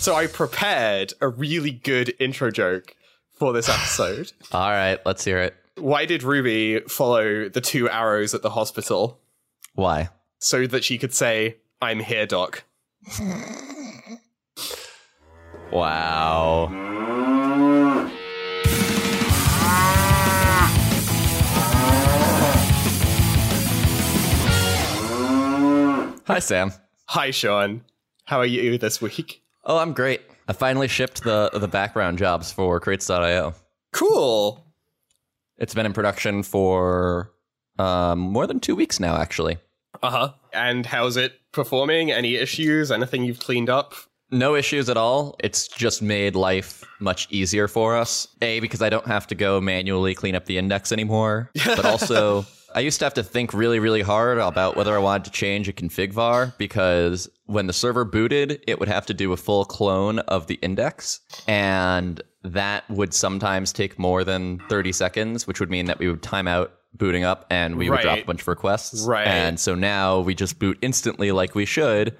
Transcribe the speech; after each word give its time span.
So 0.00 0.14
I 0.14 0.26
prepared 0.28 1.12
a 1.20 1.28
really 1.28 1.72
good 1.72 2.14
intro 2.20 2.50
joke 2.50 2.94
for 3.32 3.52
this 3.52 3.68
episode. 3.68 4.32
All 4.52 4.70
right, 4.70 4.98
let's 5.04 5.24
hear 5.24 5.38
it. 5.38 5.54
Why 5.76 6.06
did 6.06 6.22
Ruby 6.22 6.80
follow 6.88 7.48
the 7.48 7.60
two 7.60 7.90
arrows 7.90 8.32
at 8.32 8.42
the 8.42 8.50
hospital? 8.50 9.20
Why? 9.74 10.08
So 10.38 10.66
that 10.68 10.84
she 10.84 10.98
could 10.98 11.12
say, 11.12 11.56
I'm 11.82 11.98
here, 11.98 12.26
Doc. 12.26 12.62
Wow. 15.72 16.68
Hi, 26.26 26.38
Sam. 26.38 26.72
Hi, 27.08 27.30
Sean. 27.30 27.82
How 28.24 28.38
are 28.38 28.46
you 28.46 28.78
this 28.78 29.02
week? 29.02 29.42
Oh, 29.64 29.78
I'm 29.78 29.92
great. 29.92 30.22
I 30.48 30.52
finally 30.52 30.88
shipped 30.88 31.24
the 31.24 31.50
the 31.52 31.68
background 31.68 32.18
jobs 32.18 32.50
for 32.50 32.80
crates.io. 32.80 33.54
Cool. 33.92 34.64
It's 35.58 35.74
been 35.74 35.86
in 35.86 35.92
production 35.92 36.42
for 36.42 37.32
um, 37.78 38.18
more 38.18 38.46
than 38.46 38.60
two 38.60 38.76
weeks 38.76 39.00
now, 39.00 39.16
actually. 39.16 39.58
Uh 40.02 40.10
huh. 40.10 40.32
And 40.52 40.86
how's 40.86 41.16
it 41.16 41.34
performing? 41.52 42.10
Any 42.10 42.36
issues? 42.36 42.90
Anything 42.90 43.24
you've 43.24 43.40
cleaned 43.40 43.68
up? 43.68 43.94
No 44.30 44.54
issues 44.54 44.88
at 44.88 44.96
all. 44.96 45.36
It's 45.40 45.66
just 45.68 46.02
made 46.02 46.36
life 46.36 46.84
much 47.00 47.26
easier 47.30 47.66
for 47.66 47.96
us. 47.96 48.28
A, 48.42 48.60
because 48.60 48.82
I 48.82 48.90
don't 48.90 49.06
have 49.06 49.26
to 49.28 49.34
go 49.34 49.60
manually 49.60 50.14
clean 50.14 50.34
up 50.34 50.44
the 50.44 50.58
index 50.58 50.92
anymore, 50.92 51.50
but 51.64 51.84
also 51.84 52.44
I 52.78 52.82
used 52.82 53.00
to 53.00 53.06
have 53.06 53.14
to 53.14 53.24
think 53.24 53.52
really, 53.52 53.80
really 53.80 54.02
hard 54.02 54.38
about 54.38 54.76
whether 54.76 54.94
I 54.94 55.00
wanted 55.00 55.24
to 55.24 55.32
change 55.32 55.68
a 55.68 55.72
config 55.72 56.12
var 56.12 56.54
because 56.58 57.28
when 57.46 57.66
the 57.66 57.72
server 57.72 58.04
booted, 58.04 58.62
it 58.68 58.78
would 58.78 58.88
have 58.88 59.04
to 59.06 59.14
do 59.14 59.32
a 59.32 59.36
full 59.36 59.64
clone 59.64 60.20
of 60.20 60.46
the 60.46 60.54
index. 60.62 61.18
And 61.48 62.22
that 62.44 62.88
would 62.88 63.12
sometimes 63.12 63.72
take 63.72 63.98
more 63.98 64.22
than 64.22 64.60
30 64.68 64.92
seconds, 64.92 65.44
which 65.44 65.58
would 65.58 65.70
mean 65.70 65.86
that 65.86 65.98
we 65.98 66.08
would 66.08 66.22
time 66.22 66.46
out 66.46 66.72
booting 66.94 67.24
up 67.24 67.46
and 67.50 67.74
we 67.74 67.90
would 67.90 67.98
drop 67.98 68.20
a 68.20 68.24
bunch 68.24 68.42
of 68.42 68.46
requests. 68.46 69.04
Right. 69.04 69.26
And 69.26 69.58
so 69.58 69.74
now 69.74 70.20
we 70.20 70.36
just 70.36 70.60
boot 70.60 70.78
instantly 70.80 71.32
like 71.32 71.56
we 71.56 71.64
should. 71.64 72.16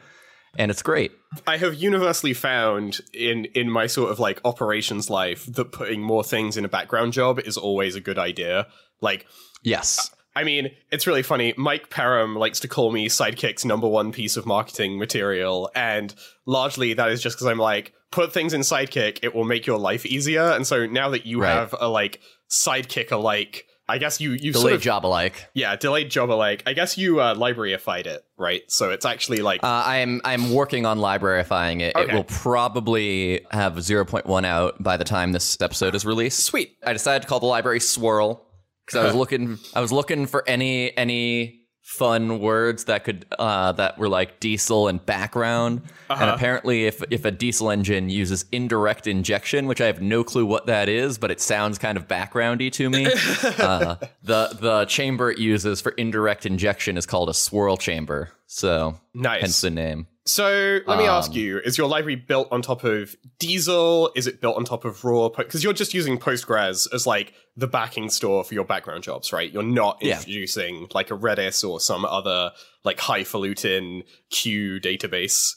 And 0.59 0.73
it's 0.73 0.83
great. 0.83 1.13
I 1.47 1.59
have 1.59 1.75
universally 1.75 2.35
found 2.35 2.99
in 3.15 3.45
in 3.55 3.71
my 3.71 3.87
sort 3.87 4.11
of 4.11 4.19
like 4.19 4.41
operations 4.45 5.09
life 5.09 5.47
that 5.47 5.71
putting 5.71 6.03
more 6.03 6.25
things 6.25 6.57
in 6.57 6.65
a 6.65 6.69
background 6.69 7.13
job 7.13 7.39
is 7.39 7.57
always 7.57 7.95
a 7.95 8.01
good 8.01 8.19
idea. 8.19 8.67
Like 9.01 9.25
Yes. 9.63 10.11
I 10.39 10.45
mean, 10.45 10.71
it's 10.91 11.07
really 11.07 11.23
funny. 11.23 11.53
Mike 11.57 11.91
Perham 11.91 12.37
likes 12.37 12.61
to 12.61 12.69
call 12.69 12.93
me 12.93 13.09
Sidekiq's 13.09 13.65
number 13.65 13.89
one 13.89 14.13
piece 14.13 14.37
of 14.37 14.47
marketing 14.47 14.99
material, 14.99 15.71
and 15.75 16.15
largely 16.47 16.95
that 16.95 17.11
is 17.11 17.21
just 17.23 17.37
because 17.37 17.47
I'm 17.47 17.59
like, 17.59 17.93
put 18.11 18.33
things 18.33 18.55
in 18.55 18.61
Sidekiq, 18.63 19.19
it 19.23 19.35
will 19.35 19.45
make 19.45 19.67
your 19.67 19.79
life 19.79 20.07
easier. 20.07 20.43
And 20.53 20.67
so 20.67 20.87
now 20.87 21.11
that 21.11 21.27
you 21.27 21.43
Right. 21.43 21.53
have 21.53 21.75
a 21.79 21.89
like 21.89 22.21
Sidekiq 22.51 23.11
alike, 23.13 23.65
I 23.91 23.97
guess 23.99 24.21
you 24.21 24.33
you 24.33 24.53
Delayed 24.53 24.55
sort 24.63 24.73
of 24.75 24.83
job 24.83 25.07
alike. 25.07 25.47
yeah 25.55 25.75
delayed 25.75 26.11
job 26.11 26.31
alike. 26.31 26.63
I 26.67 26.75
guess 26.75 26.99
you 26.99 27.21
uh, 27.21 27.35
libraryified 27.35 28.07
it, 28.07 28.23
right? 28.37 28.61
So 28.69 28.91
it's 28.91 29.07
actually 29.07 29.39
like 29.41 29.65
Uh, 29.65 29.83
I'm 29.85 30.21
I'm 30.25 30.53
working 30.53 30.85
on 30.87 30.99
libraryifying 30.99 31.81
it. 31.81 31.95
It 31.97 32.13
will 32.13 32.25
probably 32.25 33.47
have 33.51 33.75
0.1 33.77 34.45
out 34.47 34.83
by 34.83 34.97
the 34.99 35.05
time 35.05 35.33
this 35.33 35.59
episode 35.61 35.95
is 35.95 36.05
released. 36.05 36.41
sweet. 36.45 36.77
I 36.85 36.93
decided 36.93 37.23
to 37.23 37.29
call 37.29 37.41
the 37.41 37.47
library 37.47 37.81
Swirl 37.81 38.45
because 38.89 39.03
I 39.03 39.07
was 39.07 39.15
looking 39.23 39.59
I 39.75 39.81
was 39.81 39.93
looking 39.93 40.27
for 40.27 40.43
any 40.49 40.97
any 40.97 41.55
fun 41.83 42.39
words 42.41 42.85
that 42.85 43.03
could 43.05 43.25
uh, 43.39 43.73
that 43.73 43.97
were 43.97 44.11
like 44.11 44.41
diesel 44.41 44.89
and 44.89 45.05
background. 45.07 45.81
And 46.11 46.21
Uh-huh. 46.23 46.33
apparently, 46.35 46.85
if 46.87 47.03
if 47.11 47.25
a 47.25 47.31
diesel 47.31 47.71
engine 47.71 48.09
uses 48.11 48.45
indirect 48.53 49.07
injection, 49.07 49.67
which 49.67 49.81
I 49.81 49.87
have 49.87 50.01
no 50.03 50.23
clue 50.25 50.45
what 50.45 50.67
that 50.67 50.89
is, 50.91 51.17
but 51.19 51.31
it 51.31 51.41
sounds 51.41 51.79
kind 51.79 51.97
of 51.97 52.07
backgroundy 52.09 52.71
to 52.73 52.91
me, 52.91 53.07
uh, 53.59 53.97
the 54.23 54.57
the 54.61 54.85
chamber 54.87 55.31
it 55.31 55.39
uses 55.39 55.81
for 55.81 55.91
indirect 55.93 56.45
injection 56.47 56.97
is 56.99 57.07
called 57.07 57.29
a 57.31 57.35
swirl 57.35 57.77
chamber. 57.79 58.31
So 58.47 58.99
Nice. 59.15 59.41
hence 59.43 59.61
the 59.63 59.71
name. 59.71 60.07
So 60.29 60.81
let 60.87 60.99
me 60.99 61.07
ask 61.07 61.31
Um, 61.31 61.37
you: 61.39 61.59
Is 61.61 61.79
your 61.79 61.89
library 61.89 62.17
built 62.17 62.49
on 62.51 62.61
top 62.61 62.85
of 62.85 63.17
Diesel? 63.39 64.13
Is 64.15 64.27
it 64.27 64.41
built 64.43 64.57
on 64.57 64.65
top 64.65 64.85
of 64.85 65.03
Raw? 65.05 65.31
Because 65.31 65.65
you're 65.65 65.73
just 65.73 65.95
using 65.95 66.19
Postgres 66.19 66.87
as 66.93 67.07
like 67.07 67.33
the 67.57 67.67
backing 67.67 68.11
store 68.11 68.45
for 68.45 68.53
your 68.53 68.65
background 68.65 69.05
jobs, 69.05 69.33
right? 69.33 69.51
You're 69.51 69.63
not 69.63 69.99
Yeah. 70.03 70.17
introducing 70.19 70.87
like 70.93 71.11
a 71.11 71.15
Redis 71.17 71.67
or 71.69 71.81
some 71.81 72.05
other 72.05 72.53
like 72.85 73.01
highfalutin 73.01 74.03
queue 74.31 74.79
database. 74.81 75.55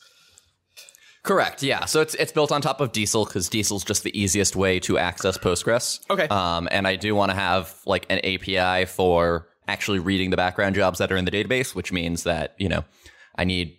Correct. 1.23 1.61
Yeah. 1.61 1.85
So 1.85 1.99
it's 2.01 2.15
it's 2.15 2.31
built 2.31 2.51
on 2.51 2.61
top 2.61 2.79
of 2.81 2.93
Diesel 2.93 3.25
because 3.25 3.49
Diesel's 3.49 3.83
just 3.83 4.03
the 4.03 4.17
easiest 4.19 4.55
way 4.55 4.79
to 4.79 4.97
access 4.97 5.37
Postgres. 5.37 5.99
Okay. 6.09 6.27
Um, 6.29 6.67
and 6.71 6.87
I 6.87 6.95
do 6.95 7.13
want 7.13 7.29
to 7.31 7.35
have 7.35 7.75
like 7.85 8.05
an 8.09 8.19
API 8.23 8.85
for 8.85 9.47
actually 9.67 9.99
reading 9.99 10.29
the 10.31 10.37
background 10.37 10.75
jobs 10.75 10.97
that 10.99 11.11
are 11.11 11.17
in 11.17 11.25
the 11.25 11.31
database, 11.31 11.75
which 11.75 11.91
means 11.91 12.23
that 12.23 12.55
you 12.57 12.69
know 12.69 12.85
I 13.35 13.43
need 13.43 13.77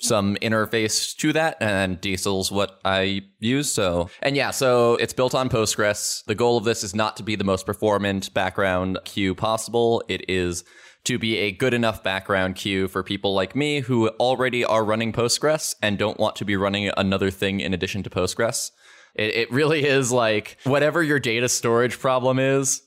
some 0.00 0.36
interface 0.36 1.16
to 1.18 1.32
that, 1.32 1.56
and 1.60 2.00
Diesel's 2.00 2.50
what 2.50 2.80
I 2.84 3.22
use. 3.38 3.72
So 3.72 4.10
and 4.22 4.36
yeah, 4.36 4.50
so 4.50 4.96
it's 4.96 5.12
built 5.12 5.34
on 5.34 5.48
Postgres. 5.48 6.24
The 6.24 6.34
goal 6.34 6.56
of 6.56 6.64
this 6.64 6.82
is 6.82 6.94
not 6.94 7.16
to 7.18 7.22
be 7.22 7.36
the 7.36 7.44
most 7.44 7.66
performant 7.66 8.32
background 8.34 8.98
queue 9.04 9.34
possible. 9.34 10.02
It 10.08 10.28
is 10.28 10.64
to 11.04 11.18
be 11.18 11.38
a 11.38 11.52
good 11.52 11.74
enough 11.74 12.02
background 12.02 12.56
queue 12.56 12.88
for 12.88 13.02
people 13.02 13.34
like 13.34 13.56
me 13.56 13.80
who 13.80 14.08
already 14.20 14.64
are 14.64 14.84
running 14.84 15.12
Postgres 15.12 15.74
and 15.82 15.98
don't 15.98 16.18
want 16.18 16.36
to 16.36 16.44
be 16.44 16.56
running 16.56 16.90
another 16.96 17.30
thing 17.30 17.60
in 17.60 17.72
addition 17.72 18.02
to 18.02 18.10
Postgres. 18.10 18.70
It, 19.14 19.34
it 19.34 19.52
really 19.52 19.84
is 19.84 20.12
like 20.12 20.58
whatever 20.64 21.02
your 21.02 21.18
data 21.18 21.48
storage 21.48 21.98
problem 21.98 22.38
is, 22.38 22.82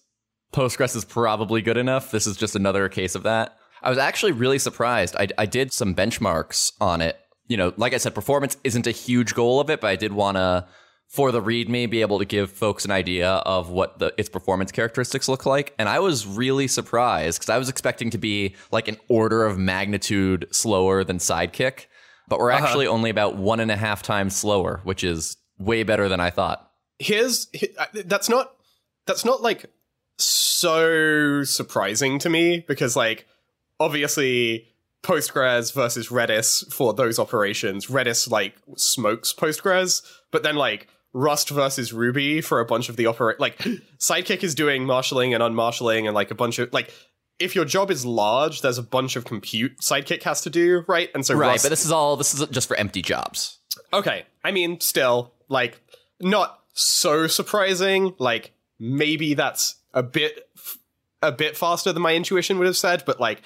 Postgres 0.54 0.96
is 0.96 1.06
probably 1.06 1.62
good 1.62 1.78
enough. 1.78 2.12
This 2.12 2.28
is 2.28 2.38
just 2.38 2.56
another 2.56 2.88
case 2.88 3.16
of 3.16 3.24
that. 3.24 3.58
I 3.84 3.90
was 3.90 3.98
actually 3.98 4.32
really 4.32 4.60
surprised. 4.60 5.16
I, 5.18 5.28
I 5.38 5.46
did 5.46 5.74
some 5.74 5.94
benchmarks 5.94 6.72
on 6.80 7.02
it. 7.02 7.20
You 7.48 7.58
know, 7.58 7.74
like 7.76 7.94
I 7.94 7.98
said, 7.98 8.16
performance 8.16 8.58
isn't 8.64 8.88
a 8.88 8.92
huge 8.92 9.36
goal 9.36 9.60
of 9.60 9.70
it, 9.70 9.82
but 9.82 9.90
I 9.90 9.98
did 9.98 10.14
want 10.14 10.38
to, 10.38 10.66
for 11.10 11.32
the 11.32 11.42
README, 11.42 11.90
be 11.90 12.02
able 12.02 12.18
to 12.20 12.26
give 12.26 12.50
folks 12.50 12.86
an 12.86 12.92
idea 12.92 13.30
of 13.30 13.70
what 13.70 14.00
the 14.00 14.14
its 14.18 14.30
performance 14.30 14.72
characteristics 14.72 15.28
look 15.28 15.46
like. 15.46 15.76
And 15.78 15.90
I 15.90 16.00
was 16.00 16.26
really 16.26 16.68
surprised 16.68 17.40
because 17.40 17.50
I 17.50 17.58
was 17.58 17.68
expecting 17.68 18.10
to 18.12 18.18
be 18.18 18.56
like 18.72 18.88
an 18.88 18.98
order 19.10 19.46
of 19.46 19.58
magnitude 19.58 20.48
slower 20.52 21.04
than 21.04 21.18
Sidekiq, 21.18 21.86
but 22.30 22.40
we're 22.40 22.52
uh-huh. 22.52 22.66
actually 22.66 22.88
only 22.88 23.10
about 23.10 23.36
one 23.36 23.60
and 23.60 23.70
a 23.70 23.76
half 23.76 24.02
times 24.02 24.36
slower, 24.36 24.80
which 24.86 25.04
is 25.04 25.36
way 25.60 25.84
better 25.84 26.08
than 26.08 26.22
I 26.22 26.30
thought. 26.30 26.72
Here's 27.00 27.48
that's 28.06 28.30
not 28.30 28.56
that's 29.06 29.26
not 29.26 29.42
like 29.42 29.66
so 30.18 31.44
surprising 31.44 32.20
to 32.20 32.30
me 32.30 32.64
because 32.66 32.96
like 32.96 33.28
obviously 33.84 34.68
Postgres 35.04 35.74
versus 35.74 36.10
Redis 36.10 36.72
for 36.72 36.94
those 36.94 37.20
operations. 37.20 37.88
Redis 37.88 38.30
like 38.30 38.56
smokes 38.76 39.34
Postgres, 39.34 40.02
but 40.32 40.44
then 40.44 40.56
like 40.56 40.88
Rust 41.14 41.50
versus 41.50 41.94
Ruby 41.94 42.42
for 42.42 42.60
a 42.60 42.66
bunch 42.66 42.90
of 42.90 42.96
the 42.96 43.06
operate 43.06 43.40
like 43.40 43.58
Sidekiq 44.00 44.44
is 44.44 44.56
doing 44.56 44.86
marshalling 44.86 45.34
and 45.34 45.44
unmarshalling 45.44 46.08
and 46.08 46.16
like 46.16 46.32
a 46.32 46.36
bunch 46.36 46.60
of 46.60 46.72
like 46.74 46.92
if 47.40 47.56
your 47.56 47.66
job 47.66 47.92
is 47.92 48.06
large, 48.06 48.62
there's 48.62 48.78
a 48.78 48.84
bunch 48.84 49.16
of 49.16 49.26
compute 49.26 49.80
Sidekiq 49.80 50.24
has 50.24 50.42
to 50.42 50.50
do, 50.50 50.86
right? 50.88 51.10
And 51.14 51.26
so 51.26 51.36
Right, 51.36 51.50
Rust 51.50 51.66
but 51.66 51.70
this 51.70 51.86
is 51.86 51.92
all 51.92 52.16
this 52.16 52.34
is 52.34 52.48
just 52.50 52.68
for 52.68 52.78
empty 52.78 53.02
jobs. 53.02 53.60
Okay. 53.92 54.26
I 54.44 54.52
mean, 54.52 54.80
still, 54.80 55.34
like, 55.50 55.80
not 56.20 56.60
so 56.74 57.28
surprising. 57.28 58.14
Like, 58.20 58.52
maybe 58.80 59.34
that's 59.34 59.76
a 59.94 60.04
bit, 60.04 60.48
a 61.22 61.32
bit 61.32 61.58
faster 61.58 61.94
than 61.94 62.02
my 62.02 62.16
intuition 62.16 62.58
would 62.60 62.68
have 62.68 62.78
said, 62.78 63.04
but 63.06 63.20
like, 63.20 63.42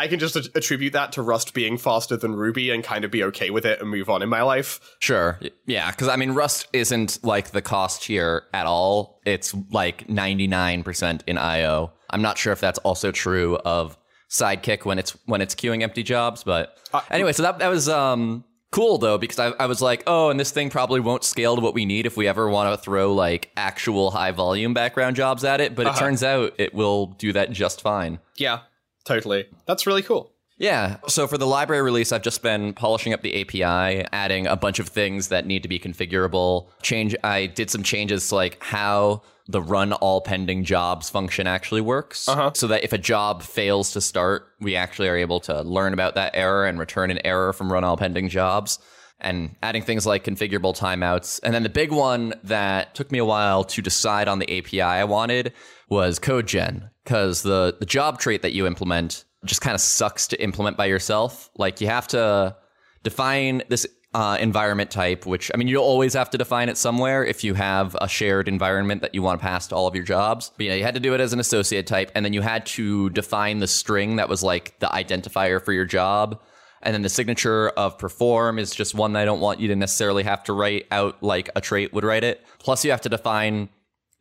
I 0.00 0.08
can 0.08 0.18
just 0.18 0.34
attribute 0.34 0.94
that 0.94 1.12
to 1.12 1.22
Rust 1.22 1.52
being 1.52 1.76
faster 1.76 2.16
than 2.16 2.34
Ruby 2.34 2.70
and 2.70 2.82
kind 2.82 3.04
of 3.04 3.10
be 3.10 3.22
okay 3.24 3.50
with 3.50 3.66
it 3.66 3.82
and 3.82 3.90
move 3.90 4.08
on 4.08 4.22
in 4.22 4.30
my 4.30 4.40
life. 4.40 4.96
Sure. 4.98 5.38
Yeah, 5.66 5.90
because 5.90 6.08
I 6.08 6.16
mean, 6.16 6.30
Rust 6.30 6.68
isn't 6.72 7.22
like 7.22 7.50
the 7.50 7.60
cost 7.60 8.04
here 8.04 8.44
at 8.54 8.64
all. 8.64 9.20
It's 9.26 9.54
like 9.70 10.08
99% 10.08 11.20
in 11.26 11.36
IO. 11.36 11.92
I'm 12.08 12.22
not 12.22 12.38
sure 12.38 12.50
if 12.54 12.60
that's 12.60 12.78
also 12.78 13.12
true 13.12 13.56
of 13.58 13.98
Sidekiq 14.30 14.86
when 14.86 14.98
it's 14.98 15.10
when 15.26 15.42
it's 15.42 15.54
queuing 15.54 15.82
empty 15.82 16.02
jobs, 16.02 16.44
but 16.44 16.78
anyway, 17.10 17.32
so 17.34 17.42
that 17.42 17.58
that 17.58 17.68
was 17.68 17.86
um 17.86 18.44
cool 18.70 18.96
though 18.96 19.18
because 19.18 19.38
I, 19.38 19.48
I 19.58 19.66
was 19.66 19.82
like, 19.82 20.02
oh, 20.06 20.30
and 20.30 20.40
this 20.40 20.50
thing 20.50 20.70
probably 20.70 21.00
won't 21.00 21.24
scale 21.24 21.56
to 21.56 21.60
what 21.60 21.74
we 21.74 21.84
need 21.84 22.06
if 22.06 22.16
we 22.16 22.26
ever 22.26 22.48
want 22.48 22.72
to 22.72 22.82
throw 22.82 23.12
like 23.12 23.50
actual 23.56 24.12
high 24.12 24.30
volume 24.30 24.72
background 24.72 25.16
jobs 25.16 25.44
at 25.44 25.60
it. 25.60 25.74
But 25.74 25.88
it 25.88 25.96
turns 25.96 26.22
out 26.22 26.54
it 26.58 26.72
will 26.72 27.06
do 27.06 27.34
that 27.34 27.50
just 27.50 27.82
fine. 27.82 28.18
Yeah, 28.36 28.60
totally. 29.04 29.46
That's 29.66 29.86
really 29.86 30.02
cool. 30.02 30.32
Yeah. 30.58 30.98
So 31.08 31.26
for 31.26 31.38
the 31.38 31.46
library 31.46 31.80
release, 31.82 32.12
I've 32.12 32.20
just 32.22 32.42
been 32.42 32.74
polishing 32.74 33.14
up 33.14 33.22
the 33.22 33.40
API, 33.40 34.06
adding 34.12 34.46
a 34.46 34.56
bunch 34.56 34.78
of 34.78 34.88
things 34.88 35.28
that 35.28 35.46
need 35.46 35.62
to 35.62 35.68
be 35.70 35.78
configurable. 35.78 36.66
Change. 36.82 37.16
I 37.24 37.46
did 37.46 37.70
some 37.70 37.82
changes 37.82 38.28
to 38.28 38.34
like 38.34 38.62
how 38.62 39.22
the 39.48 39.62
run 39.62 39.94
all 39.94 40.20
pending 40.20 40.64
jobs 40.64 41.08
function 41.08 41.46
actually 41.46 41.80
works, 41.80 42.28
Uh-huh. 42.28 42.52
so 42.54 42.66
that 42.68 42.84
if 42.84 42.92
a 42.92 42.98
job 42.98 43.42
fails 43.42 43.90
to 43.92 44.00
start, 44.02 44.46
we 44.60 44.76
actually 44.76 45.08
are 45.08 45.16
able 45.16 45.40
to 45.40 45.62
learn 45.62 45.92
about 45.94 46.14
that 46.14 46.32
error 46.36 46.66
and 46.66 46.78
return 46.78 47.10
an 47.10 47.18
error 47.24 47.52
from 47.54 47.72
run 47.72 47.82
all 47.82 47.96
pending 47.96 48.28
jobs. 48.28 48.78
And 49.20 49.56
adding 49.62 49.82
things 49.82 50.06
like 50.06 50.24
configurable 50.24 50.76
timeouts. 50.76 51.40
And 51.42 51.54
then 51.54 51.62
the 51.62 51.68
big 51.68 51.92
one 51.92 52.34
that 52.44 52.94
took 52.94 53.12
me 53.12 53.18
a 53.18 53.24
while 53.24 53.64
to 53.64 53.82
decide 53.82 54.28
on 54.28 54.38
the 54.38 54.58
API 54.58 54.82
I 54.82 55.04
wanted 55.04 55.52
was 55.88 56.18
code 56.18 56.46
gen. 56.46 56.90
Because 57.04 57.42
the, 57.42 57.76
the 57.78 57.86
job 57.86 58.18
trait 58.18 58.42
that 58.42 58.52
you 58.52 58.66
implement 58.66 59.24
just 59.44 59.60
kind 59.60 59.74
of 59.74 59.80
sucks 59.80 60.28
to 60.28 60.42
implement 60.42 60.76
by 60.76 60.86
yourself. 60.86 61.50
Like 61.56 61.80
you 61.80 61.86
have 61.86 62.06
to 62.08 62.56
define 63.02 63.62
this 63.68 63.86
uh, 64.12 64.36
environment 64.40 64.90
type, 64.90 65.24
which 65.24 65.50
I 65.54 65.56
mean, 65.56 65.68
you'll 65.68 65.84
always 65.84 66.14
have 66.14 66.30
to 66.30 66.38
define 66.38 66.68
it 66.68 66.76
somewhere 66.76 67.24
if 67.24 67.44
you 67.44 67.54
have 67.54 67.96
a 68.00 68.08
shared 68.08 68.48
environment 68.48 69.02
that 69.02 69.14
you 69.14 69.22
want 69.22 69.40
to 69.40 69.46
pass 69.46 69.68
to 69.68 69.76
all 69.76 69.86
of 69.86 69.94
your 69.94 70.04
jobs. 70.04 70.50
But 70.56 70.66
yeah, 70.66 70.74
you 70.74 70.82
had 70.82 70.94
to 70.94 71.00
do 71.00 71.14
it 71.14 71.20
as 71.20 71.32
an 71.32 71.38
associate 71.38 71.86
type, 71.86 72.10
and 72.14 72.24
then 72.24 72.32
you 72.32 72.40
had 72.40 72.66
to 72.66 73.10
define 73.10 73.60
the 73.60 73.68
string 73.68 74.16
that 74.16 74.28
was 74.28 74.42
like 74.42 74.78
the 74.80 74.88
identifier 74.88 75.64
for 75.64 75.72
your 75.72 75.84
job. 75.84 76.40
And 76.82 76.94
then 76.94 77.02
the 77.02 77.08
signature 77.08 77.68
of 77.70 77.98
perform 77.98 78.58
is 78.58 78.74
just 78.74 78.94
one 78.94 79.12
that 79.12 79.20
I 79.20 79.24
don't 79.24 79.40
want 79.40 79.60
you 79.60 79.68
to 79.68 79.76
necessarily 79.76 80.22
have 80.22 80.42
to 80.44 80.52
write 80.52 80.86
out 80.90 81.22
like 81.22 81.50
a 81.54 81.60
trait 81.60 81.92
would 81.92 82.04
write 82.04 82.24
it. 82.24 82.44
Plus, 82.58 82.84
you 82.84 82.90
have 82.90 83.02
to 83.02 83.08
define 83.08 83.68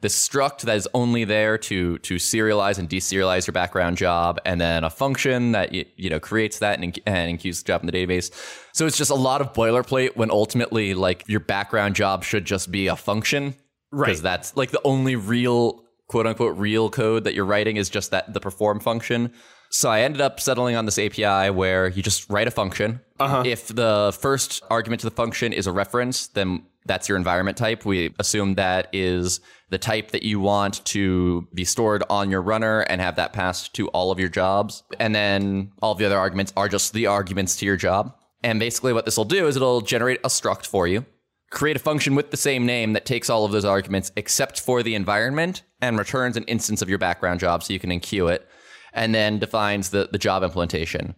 this 0.02 0.16
struct 0.28 0.62
that 0.62 0.78
is 0.78 0.88
only 0.94 1.26
there 1.26 1.58
to 1.58 1.98
to 2.00 2.16
serialize 2.16 2.80
and 2.80 2.90
deserialize 2.90 3.48
your 3.48 3.54
background 3.54 3.98
job, 3.98 4.40
and 4.46 4.60
then 4.60 4.84
a 4.84 4.90
function 4.90 5.52
that 5.52 5.74
you, 5.74 5.86
you 5.98 6.10
know 6.10 6.20
creates 6.20 6.60
that 6.60 6.80
and, 6.80 7.00
and 7.06 7.30
enqueues 7.30 7.64
the 7.64 7.68
job 7.68 7.82
in 7.82 7.88
the 7.88 7.92
database. 7.92 8.32
So 8.74 8.86
it's 8.86 8.98
just 8.98 9.12
a 9.12 9.16
lot 9.16 9.42
of 9.42 9.54
boilerplate 9.54 10.16
when 10.16 10.32
ultimately 10.32 10.94
like 10.94 11.24
your 11.28 11.42
background 11.42 11.96
job 11.96 12.24
should 12.24 12.46
just 12.46 12.72
be 12.72 12.88
a 12.88 12.96
function, 12.96 13.56
Right. 13.92 14.08
Because 14.08 14.22
that's 14.22 14.56
like 14.56 14.72
the 14.72 14.82
only 14.84 15.16
real 15.16 15.84
quote 16.08 16.28
unquote 16.28 16.58
real 16.58 16.90
code 16.90 17.24
that 17.24 17.34
you're 17.34 17.46
writing 17.46 17.78
is 17.78 17.90
just 17.90 18.12
that 18.12 18.34
the 18.34 18.40
perform 18.40 18.80
function. 18.80 19.34
So 19.72 19.90
I 19.90 20.02
ended 20.02 20.22
up 20.22 20.40
settling 20.40 20.76
on 20.76 20.86
this 20.86 20.98
API 20.98 21.52
where 21.52 21.88
you 21.88 22.02
just 22.02 22.30
write 22.30 22.48
a 22.48 22.52
function. 22.52 23.02
Uh-huh. 23.20 23.44
If 23.46 23.68
the 23.68 24.18
first 24.20 24.64
argument 24.70 25.02
to 25.02 25.08
the 25.08 25.16
function 25.16 25.54
is 25.54 25.68
a 25.68 25.72
reference, 25.72 26.28
then 26.28 26.64
that's 26.86 27.08
your 27.08 27.18
environment 27.18 27.58
type. 27.58 27.86
We 27.86 28.14
assume 28.18 28.56
that 28.56 28.88
is 28.94 29.42
the 29.70 29.78
type 29.78 30.12
that 30.12 30.24
you 30.24 30.40
want 30.40 30.84
to 30.86 31.48
be 31.54 31.64
stored 31.64 32.04
on 32.10 32.32
your 32.32 32.42
runner 32.42 32.82
and 32.82 33.00
have 33.00 33.18
that 33.18 33.34
passed 33.34 33.76
to 33.76 33.88
all 33.90 34.12
of 34.12 34.20
your 34.20 34.30
jobs. 34.30 34.84
And 35.00 35.14
then 35.14 35.72
all 35.82 35.94
the 35.94 36.06
other 36.06 36.18
arguments 36.18 36.52
are 36.58 36.68
just 36.68 36.94
the 36.94 37.06
arguments 37.06 37.56
to 37.58 37.66
your 37.66 37.78
job. 37.78 38.16
And 38.44 38.60
basically 38.60 38.94
what 38.94 39.06
this 39.06 39.18
will 39.18 39.26
do 39.26 39.48
is 39.48 39.56
it'll 39.56 39.82
generate 39.82 40.20
a 40.24 40.30
struct 40.30 40.66
for 40.66 40.88
you 40.88 41.06
create 41.50 41.76
a 41.76 41.80
function 41.80 42.16
with 42.16 42.32
the 42.32 42.38
same 42.38 42.66
name 42.66 42.94
that 42.94 43.06
takes 43.06 43.30
all 43.30 43.46
of 43.46 43.52
those 43.52 43.66
arguments 43.66 44.12
except 44.16 44.60
for 44.60 44.84
the 44.84 44.96
environment 44.96 45.64
and 45.82 45.98
returns 45.98 46.38
an 46.38 46.44
instance 46.44 46.82
of 46.82 46.90
your 46.90 46.98
background 46.98 47.40
job 47.40 47.64
so 47.64 47.74
you 47.74 47.80
can 47.80 47.90
enqueue 47.90 48.32
it 48.32 48.48
and 48.94 49.14
then 49.14 49.40
defines 49.40 49.90
the, 49.90 50.10
the 50.12 50.18
job 50.18 50.44
implementation. 50.44 51.16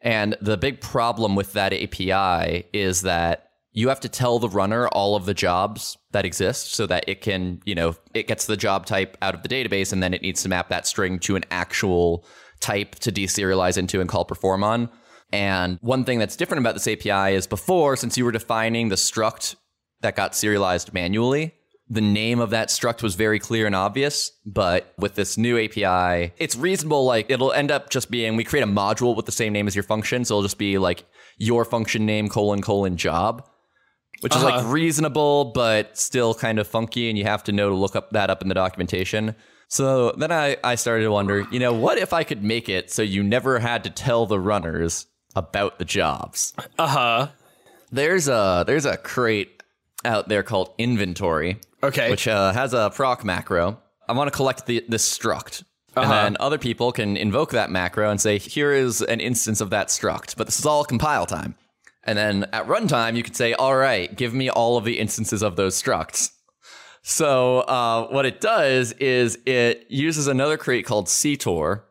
And 0.00 0.36
the 0.40 0.56
big 0.56 0.80
problem 0.80 1.36
with 1.36 1.52
that 1.52 1.72
API 1.72 2.66
is 2.72 3.02
that 3.02 3.48
you 3.72 3.88
have 3.88 4.00
to 4.00 4.08
tell 4.08 4.38
the 4.38 4.48
runner 4.48 4.88
all 4.88 5.16
of 5.16 5.24
the 5.24 5.34
jobs 5.34 5.96
that 6.10 6.26
exist 6.26 6.74
so 6.74 6.86
that 6.86 7.08
it 7.08 7.22
can, 7.22 7.62
you 7.64 7.74
know, 7.74 7.94
it 8.12 8.26
gets 8.26 8.46
the 8.46 8.56
job 8.56 8.84
type 8.84 9.16
out 9.22 9.34
of 9.34 9.42
the 9.42 9.48
database 9.48 9.92
and 9.92 10.02
then 10.02 10.12
it 10.12 10.20
needs 10.20 10.42
to 10.42 10.48
map 10.48 10.68
that 10.68 10.86
string 10.86 11.18
to 11.20 11.36
an 11.36 11.44
actual 11.50 12.24
type 12.60 12.96
to 12.96 13.10
deserialize 13.10 13.78
into 13.78 14.00
and 14.00 14.08
call 14.08 14.24
perform 14.24 14.62
on. 14.62 14.90
And 15.32 15.78
one 15.80 16.04
thing 16.04 16.18
that's 16.18 16.36
different 16.36 16.60
about 16.60 16.74
this 16.74 16.86
API 16.86 17.34
is 17.34 17.46
before, 17.46 17.96
since 17.96 18.18
you 18.18 18.24
were 18.24 18.32
defining 18.32 18.90
the 18.90 18.96
struct 18.96 19.56
that 20.02 20.16
got 20.16 20.34
serialized 20.34 20.92
manually, 20.92 21.54
the 21.92 22.00
name 22.00 22.40
of 22.40 22.50
that 22.50 22.68
struct 22.68 23.02
was 23.02 23.16
very 23.16 23.38
clear 23.38 23.66
and 23.66 23.74
obvious. 23.74 24.32
But 24.46 24.94
with 24.96 25.14
this 25.14 25.36
new 25.36 25.62
API, 25.62 26.32
it's 26.38 26.56
reasonable. 26.56 27.04
Like 27.04 27.30
it'll 27.30 27.52
end 27.52 27.70
up 27.70 27.90
just 27.90 28.10
being 28.10 28.34
we 28.34 28.44
create 28.44 28.62
a 28.62 28.66
module 28.66 29.14
with 29.14 29.26
the 29.26 29.32
same 29.32 29.52
name 29.52 29.66
as 29.66 29.76
your 29.76 29.82
function. 29.82 30.24
So 30.24 30.34
it'll 30.34 30.42
just 30.42 30.56
be 30.56 30.78
like 30.78 31.04
your 31.36 31.66
function 31.66 32.06
name 32.06 32.30
colon 32.30 32.62
colon 32.62 32.96
job, 32.96 33.46
which 34.20 34.34
is 34.34 34.42
like 34.42 34.64
reasonable, 34.64 35.52
but 35.52 35.98
still 35.98 36.32
kind 36.32 36.58
of 36.58 36.66
funky. 36.66 37.10
And 37.10 37.18
you 37.18 37.24
have 37.24 37.44
to 37.44 37.52
know 37.52 37.68
to 37.68 37.74
look 37.74 37.94
up 37.94 38.10
that 38.12 38.30
up 38.30 38.40
in 38.40 38.48
the 38.48 38.54
documentation. 38.54 39.34
So 39.68 40.12
then 40.12 40.32
I, 40.32 40.56
I 40.64 40.76
started 40.76 41.04
to 41.04 41.10
wonder, 41.10 41.46
you 41.50 41.58
know, 41.58 41.74
what 41.74 41.98
if 41.98 42.14
I 42.14 42.24
could 42.24 42.42
make 42.42 42.70
it 42.70 42.90
so 42.90 43.02
you 43.02 43.22
never 43.22 43.58
had 43.58 43.84
to 43.84 43.90
tell 43.90 44.24
the 44.24 44.40
runners 44.40 45.06
about 45.34 45.78
the 45.78 45.84
jobs? 45.84 46.54
Uh 46.78 46.86
huh. 46.86 47.28
There's 47.90 48.28
a 48.28 48.64
there's 48.66 48.86
a 48.86 48.96
crate 48.96 49.61
out 50.04 50.28
there 50.28 50.42
called 50.42 50.72
inventory, 50.78 51.58
Okay. 51.82 52.10
which 52.10 52.26
uh, 52.28 52.52
has 52.52 52.72
a 52.74 52.90
proc 52.94 53.24
macro. 53.24 53.80
I 54.08 54.12
want 54.12 54.28
to 54.30 54.36
collect 54.36 54.66
the 54.66 54.84
this 54.88 55.08
struct. 55.18 55.64
And 55.94 56.04
Uh-huh. 56.06 56.22
then 56.22 56.36
other 56.40 56.58
people 56.58 56.90
can 56.92 57.16
invoke 57.16 57.50
that 57.52 57.70
macro 57.70 58.10
and 58.10 58.20
say, 58.20 58.38
here 58.38 58.72
is 58.72 59.02
an 59.02 59.20
instance 59.20 59.60
of 59.60 59.70
that 59.70 59.88
struct, 59.88 60.36
but 60.36 60.46
this 60.46 60.58
is 60.58 60.64
all 60.66 60.84
compile 60.84 61.26
time. 61.26 61.54
And 62.04 62.16
then 62.18 62.46
at 62.52 62.66
runtime, 62.66 63.14
you 63.14 63.22
could 63.22 63.36
say, 63.36 63.52
all 63.52 63.76
right, 63.76 64.14
give 64.16 64.32
me 64.34 64.48
all 64.48 64.76
of 64.76 64.84
the 64.84 64.98
instances 64.98 65.42
of 65.42 65.56
those 65.56 65.80
structs. 65.80 66.30
So 67.02 67.60
uh, 67.60 68.08
what 68.08 68.26
it 68.26 68.40
does 68.40 68.92
is 68.92 69.38
it 69.46 69.86
uses 69.88 70.26
another 70.28 70.56
crate 70.56 70.86
called 70.86 71.06
CTOR, 71.06 71.82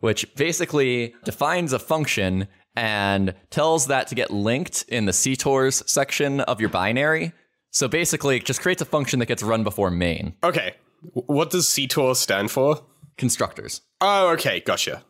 which 0.00 0.34
basically 0.34 1.14
defines 1.24 1.72
a 1.72 1.78
function 1.78 2.48
and 2.74 3.34
tells 3.50 3.86
that 3.86 4.06
to 4.08 4.14
get 4.14 4.30
linked 4.30 4.84
in 4.88 5.06
the 5.06 5.12
CTORs 5.12 5.88
section 5.88 6.40
of 6.40 6.60
your 6.60 6.68
binary. 6.70 7.32
So 7.76 7.88
basically, 7.88 8.38
it 8.38 8.46
just 8.46 8.62
creates 8.62 8.80
a 8.80 8.86
function 8.86 9.18
that 9.18 9.26
gets 9.26 9.42
run 9.42 9.62
before 9.62 9.90
main 9.90 10.32
Okay. 10.42 10.76
What 11.12 11.50
does 11.50 11.66
CTOR 11.66 12.16
stand 12.16 12.50
for? 12.50 12.82
constructors. 13.18 13.82
Oh, 14.00 14.28
okay. 14.30 14.60
Gotcha. 14.60 15.02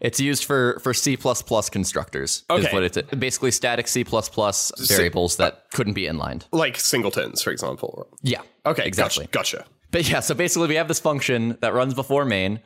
It's 0.00 0.18
used 0.18 0.44
for 0.44 0.80
for 0.80 0.92
C++ 0.94 1.16
constructors. 1.16 2.44
Okay. 2.50 2.66
Is 2.66 2.72
what 2.72 2.82
it's 2.82 2.98
basically 3.14 3.52
static 3.52 3.86
C++ 3.86 4.02
variables 4.02 5.36
that 5.36 5.70
couldn't 5.72 5.92
be 5.92 6.08
inlined. 6.08 6.46
Like 6.50 6.76
singletons, 6.76 7.40
for 7.40 7.52
example. 7.52 8.08
Yeah. 8.20 8.42
Okay. 8.66 8.84
Exactly. 8.84 9.28
Gotcha. 9.30 9.58
gotcha. 9.58 9.70
But 9.92 10.10
yeah, 10.10 10.18
so 10.18 10.34
basically 10.34 10.66
we 10.66 10.74
have 10.74 10.88
this 10.88 10.98
function 10.98 11.56
that 11.60 11.72
runs 11.72 11.94
before 11.94 12.24
main 12.24 12.58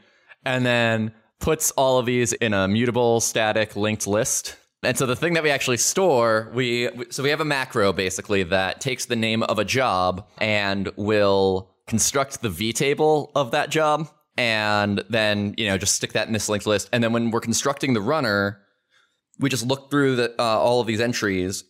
and 0.47 0.65
then 0.65 1.13
puts 1.41 1.73
all 1.73 1.99
of 1.99 2.07
these 2.07 2.33
in 2.33 2.55
a 2.55 2.67
mutable 2.69 3.21
static 3.21 3.77
linked 3.77 4.07
list. 4.07 4.57
And 4.87 4.97
so 4.97 5.05
the 5.05 5.17
thing 5.17 5.35
that 5.35 5.43
we 5.43 5.51
actually 5.51 5.79
store, 5.79 6.51
we 6.55 6.89
so 7.11 7.23
we 7.23 7.31
have 7.31 7.41
a 7.41 7.45
macro 7.45 7.93
basically 7.93 8.45
that 8.45 8.81
takes 8.81 9.07
the 9.07 9.17
name 9.17 9.43
of 9.43 9.59
a 9.59 9.65
job 9.65 10.27
and 10.39 10.91
will 10.97 11.71
construct 11.89 12.41
the 12.41 12.49
v 12.49 12.73
table 12.73 13.33
of 13.35 13.51
that 13.51 13.71
job 13.71 14.09
and 14.37 15.03
then, 15.09 15.55
you 15.57 15.67
know, 15.67 15.77
just 15.77 15.95
stick 15.95 16.13
that 16.13 16.27
in 16.27 16.33
this 16.33 16.49
linked 16.49 16.67
list. 16.67 16.89
And 16.93 17.03
then 17.03 17.13
when 17.13 17.31
we're 17.31 17.41
constructing 17.41 17.95
the 17.95 18.01
runner, 18.01 18.61
we 19.39 19.51
just 19.51 19.67
look 19.67 19.91
through 19.91 20.17
the, 20.17 20.35
uh, 20.39 20.43
all 20.43 20.81
of 20.81 20.87
these 20.87 21.01
entries 21.01 21.65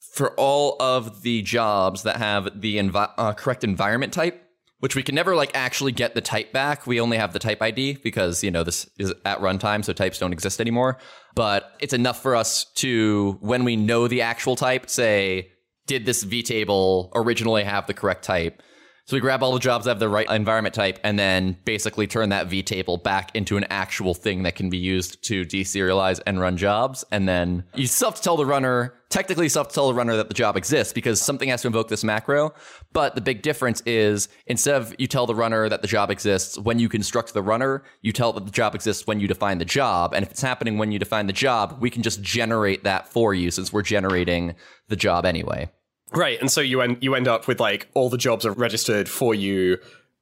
for 0.00 0.32
all 0.32 0.76
of 0.80 1.22
the 1.22 1.42
jobs 1.42 2.02
that 2.02 2.16
have 2.16 2.60
the 2.60 2.78
envi- 2.78 3.12
uh, 3.16 3.32
correct 3.34 3.62
environment 3.62 4.12
type, 4.12 4.41
which 4.82 4.96
we 4.96 5.02
can 5.04 5.14
never 5.14 5.36
like 5.36 5.52
actually 5.54 5.92
get 5.92 6.16
the 6.16 6.20
type 6.20 6.52
back. 6.52 6.88
We 6.88 7.00
only 7.00 7.16
have 7.16 7.32
the 7.32 7.38
type 7.38 7.62
ID 7.62 8.00
because, 8.02 8.42
you 8.42 8.50
know, 8.50 8.64
this 8.64 8.90
is 8.98 9.14
at 9.24 9.38
runtime, 9.38 9.84
so 9.84 9.92
types 9.92 10.18
don't 10.18 10.32
exist 10.32 10.60
anymore. 10.60 10.98
But 11.36 11.70
it's 11.78 11.92
enough 11.92 12.20
for 12.20 12.34
us 12.34 12.64
to, 12.74 13.38
when 13.40 13.62
we 13.62 13.76
know 13.76 14.08
the 14.08 14.22
actual 14.22 14.56
type, 14.56 14.90
say, 14.90 15.52
did 15.86 16.04
this 16.04 16.24
vtable 16.24 17.12
originally 17.14 17.62
have 17.62 17.86
the 17.86 17.94
correct 17.94 18.24
type? 18.24 18.60
So 19.04 19.16
we 19.16 19.20
grab 19.20 19.44
all 19.44 19.52
the 19.52 19.60
jobs 19.60 19.84
that 19.84 19.92
have 19.92 19.98
the 20.00 20.08
right 20.08 20.28
environment 20.28 20.74
type 20.74 20.98
and 21.04 21.16
then 21.16 21.58
basically 21.64 22.08
turn 22.08 22.30
that 22.30 22.48
vtable 22.48 23.00
back 23.00 23.36
into 23.36 23.56
an 23.56 23.64
actual 23.70 24.14
thing 24.14 24.42
that 24.42 24.56
can 24.56 24.68
be 24.68 24.78
used 24.78 25.22
to 25.26 25.44
deserialize 25.44 26.20
and 26.26 26.40
run 26.40 26.56
jobs. 26.56 27.04
And 27.12 27.28
then 27.28 27.62
you 27.76 27.86
still 27.86 28.10
have 28.10 28.16
to 28.16 28.22
tell 28.22 28.36
the 28.36 28.46
runner, 28.46 28.94
technically 29.12 29.48
still 29.48 29.62
have 29.62 29.68
to 29.68 29.74
tell 29.74 29.88
the 29.88 29.94
runner 29.94 30.16
that 30.16 30.28
the 30.28 30.34
job 30.34 30.56
exists 30.56 30.92
because 30.92 31.20
something 31.20 31.50
has 31.50 31.62
to 31.62 31.68
invoke 31.68 31.88
this 31.88 32.02
macro. 32.02 32.54
But 32.92 33.14
the 33.14 33.20
big 33.20 33.42
difference 33.42 33.82
is 33.84 34.28
instead 34.46 34.74
of 34.74 34.94
you 34.98 35.06
tell 35.06 35.26
the 35.26 35.34
runner 35.34 35.68
that 35.68 35.82
the 35.82 35.88
job 35.88 36.10
exists 36.10 36.58
when 36.58 36.78
you 36.78 36.88
construct 36.88 37.34
the 37.34 37.42
runner, 37.42 37.84
you 38.00 38.12
tell 38.12 38.32
that 38.32 38.46
the 38.46 38.50
job 38.50 38.74
exists 38.74 39.06
when 39.06 39.20
you 39.20 39.28
define 39.28 39.58
the 39.58 39.64
job. 39.64 40.14
And 40.14 40.24
if 40.24 40.30
it's 40.30 40.42
happening 40.42 40.78
when 40.78 40.90
you 40.92 40.98
define 40.98 41.26
the 41.26 41.32
job, 41.32 41.76
we 41.80 41.90
can 41.90 42.02
just 42.02 42.22
generate 42.22 42.84
that 42.84 43.06
for 43.06 43.34
you 43.34 43.50
since 43.50 43.72
we're 43.72 43.82
generating 43.82 44.54
the 44.88 44.96
job 44.96 45.26
anyway. 45.26 45.70
Right, 46.14 46.40
and 46.40 46.50
so 46.50 46.60
you 46.60 46.80
end 46.80 46.98
you 47.00 47.14
end 47.14 47.28
up 47.28 47.48
with 47.48 47.60
like 47.60 47.88
all 47.94 48.10
the 48.10 48.18
jobs 48.18 48.44
are 48.44 48.52
registered 48.52 49.08
for 49.08 49.34
you 49.34 49.78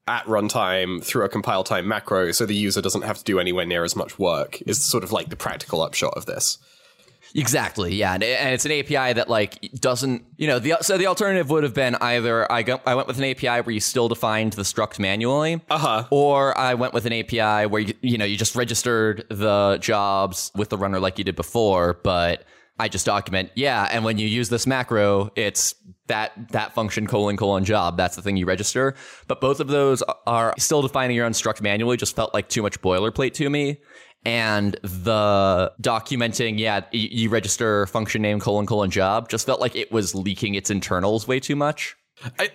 at 0.07 0.25
runtime 0.25 1.03
through 1.03 1.25
a 1.25 1.29
compile 1.29 1.63
time 1.63 1.87
macro, 1.87 2.31
so 2.31 2.45
the 2.45 2.55
user 2.55 2.81
doesn't 2.81 3.03
have 3.03 3.17
to 3.17 3.23
do 3.23 3.39
anywhere 3.39 3.65
near 3.65 3.83
as 3.83 3.95
much 3.95 4.17
work. 4.17 4.61
Is 4.65 4.83
sort 4.83 5.03
of 5.03 5.11
like 5.11 5.29
the 5.29 5.35
practical 5.35 5.81
upshot 5.81 6.13
of 6.15 6.25
this. 6.25 6.57
Exactly. 7.35 7.95
Yeah, 7.95 8.13
and, 8.13 8.23
it's 8.23 8.65
an 8.65 8.71
API 8.71 9.13
that 9.13 9.29
like 9.29 9.71
doesn't, 9.79 10.23
you 10.37 10.47
know, 10.47 10.59
the 10.59 10.77
so 10.81 10.97
the 10.97 11.07
alternative 11.07 11.49
would 11.49 11.63
have 11.63 11.73
been 11.73 11.95
either 11.95 12.51
I 12.51 12.63
go, 12.63 12.79
I 12.85 12.95
went 12.95 13.07
with 13.07 13.17
an 13.17 13.23
API 13.23 13.61
where 13.61 13.71
you 13.73 13.79
still 13.79 14.07
defined 14.07 14.53
the 14.53 14.63
struct 14.63 14.99
manually, 14.99 15.61
Uh-huh. 15.69 16.05
or 16.09 16.57
I 16.57 16.73
went 16.73 16.93
with 16.93 17.05
an 17.05 17.13
API 17.13 17.65
where 17.67 17.81
you 17.81 17.93
you 18.01 18.17
know 18.17 18.25
you 18.25 18.37
just 18.37 18.55
registered 18.55 19.25
the 19.29 19.77
jobs 19.81 20.51
with 20.55 20.69
the 20.69 20.77
runner 20.77 20.99
like 20.99 21.17
you 21.17 21.23
did 21.23 21.35
before, 21.35 21.99
but 22.03 22.43
I 22.79 22.87
just 22.87 23.05
document 23.05 23.51
yeah, 23.55 23.87
and 23.91 24.03
when 24.03 24.17
you 24.17 24.27
use 24.27 24.49
this 24.49 24.65
macro, 24.65 25.31
it's 25.35 25.75
that 26.07 26.31
that 26.51 26.73
function 26.73 27.07
colon 27.07 27.37
colon 27.37 27.63
job. 27.63 27.95
That's 27.95 28.15
the 28.15 28.21
thing 28.21 28.35
you 28.37 28.45
register. 28.45 28.95
But 29.27 29.39
both 29.39 29.59
of 29.59 29.67
those 29.67 30.03
are 30.27 30.53
still 30.57 30.81
defining 30.81 31.15
your 31.15 31.25
own 31.25 31.31
struct 31.33 31.61
manually. 31.61 31.95
Just 31.95 32.15
felt 32.15 32.33
like 32.33 32.49
too 32.49 32.61
much 32.61 32.81
boilerplate 32.81 33.33
to 33.35 33.49
me 33.49 33.79
and 34.25 34.73
the 34.83 35.71
documenting, 35.81 36.59
yeah, 36.59 36.81
you, 36.91 37.29
register 37.29 37.85
function 37.87 38.21
name 38.21 38.39
colon 38.39 38.65
colon 38.65 38.91
job 38.91 39.29
just 39.29 39.45
felt 39.45 39.59
like 39.61 39.75
it 39.75 39.91
was 39.91 40.13
leaking 40.13 40.55
its 40.55 40.69
internals 40.69 41.27
way 41.27 41.39
too 41.39 41.55
much. 41.55 41.95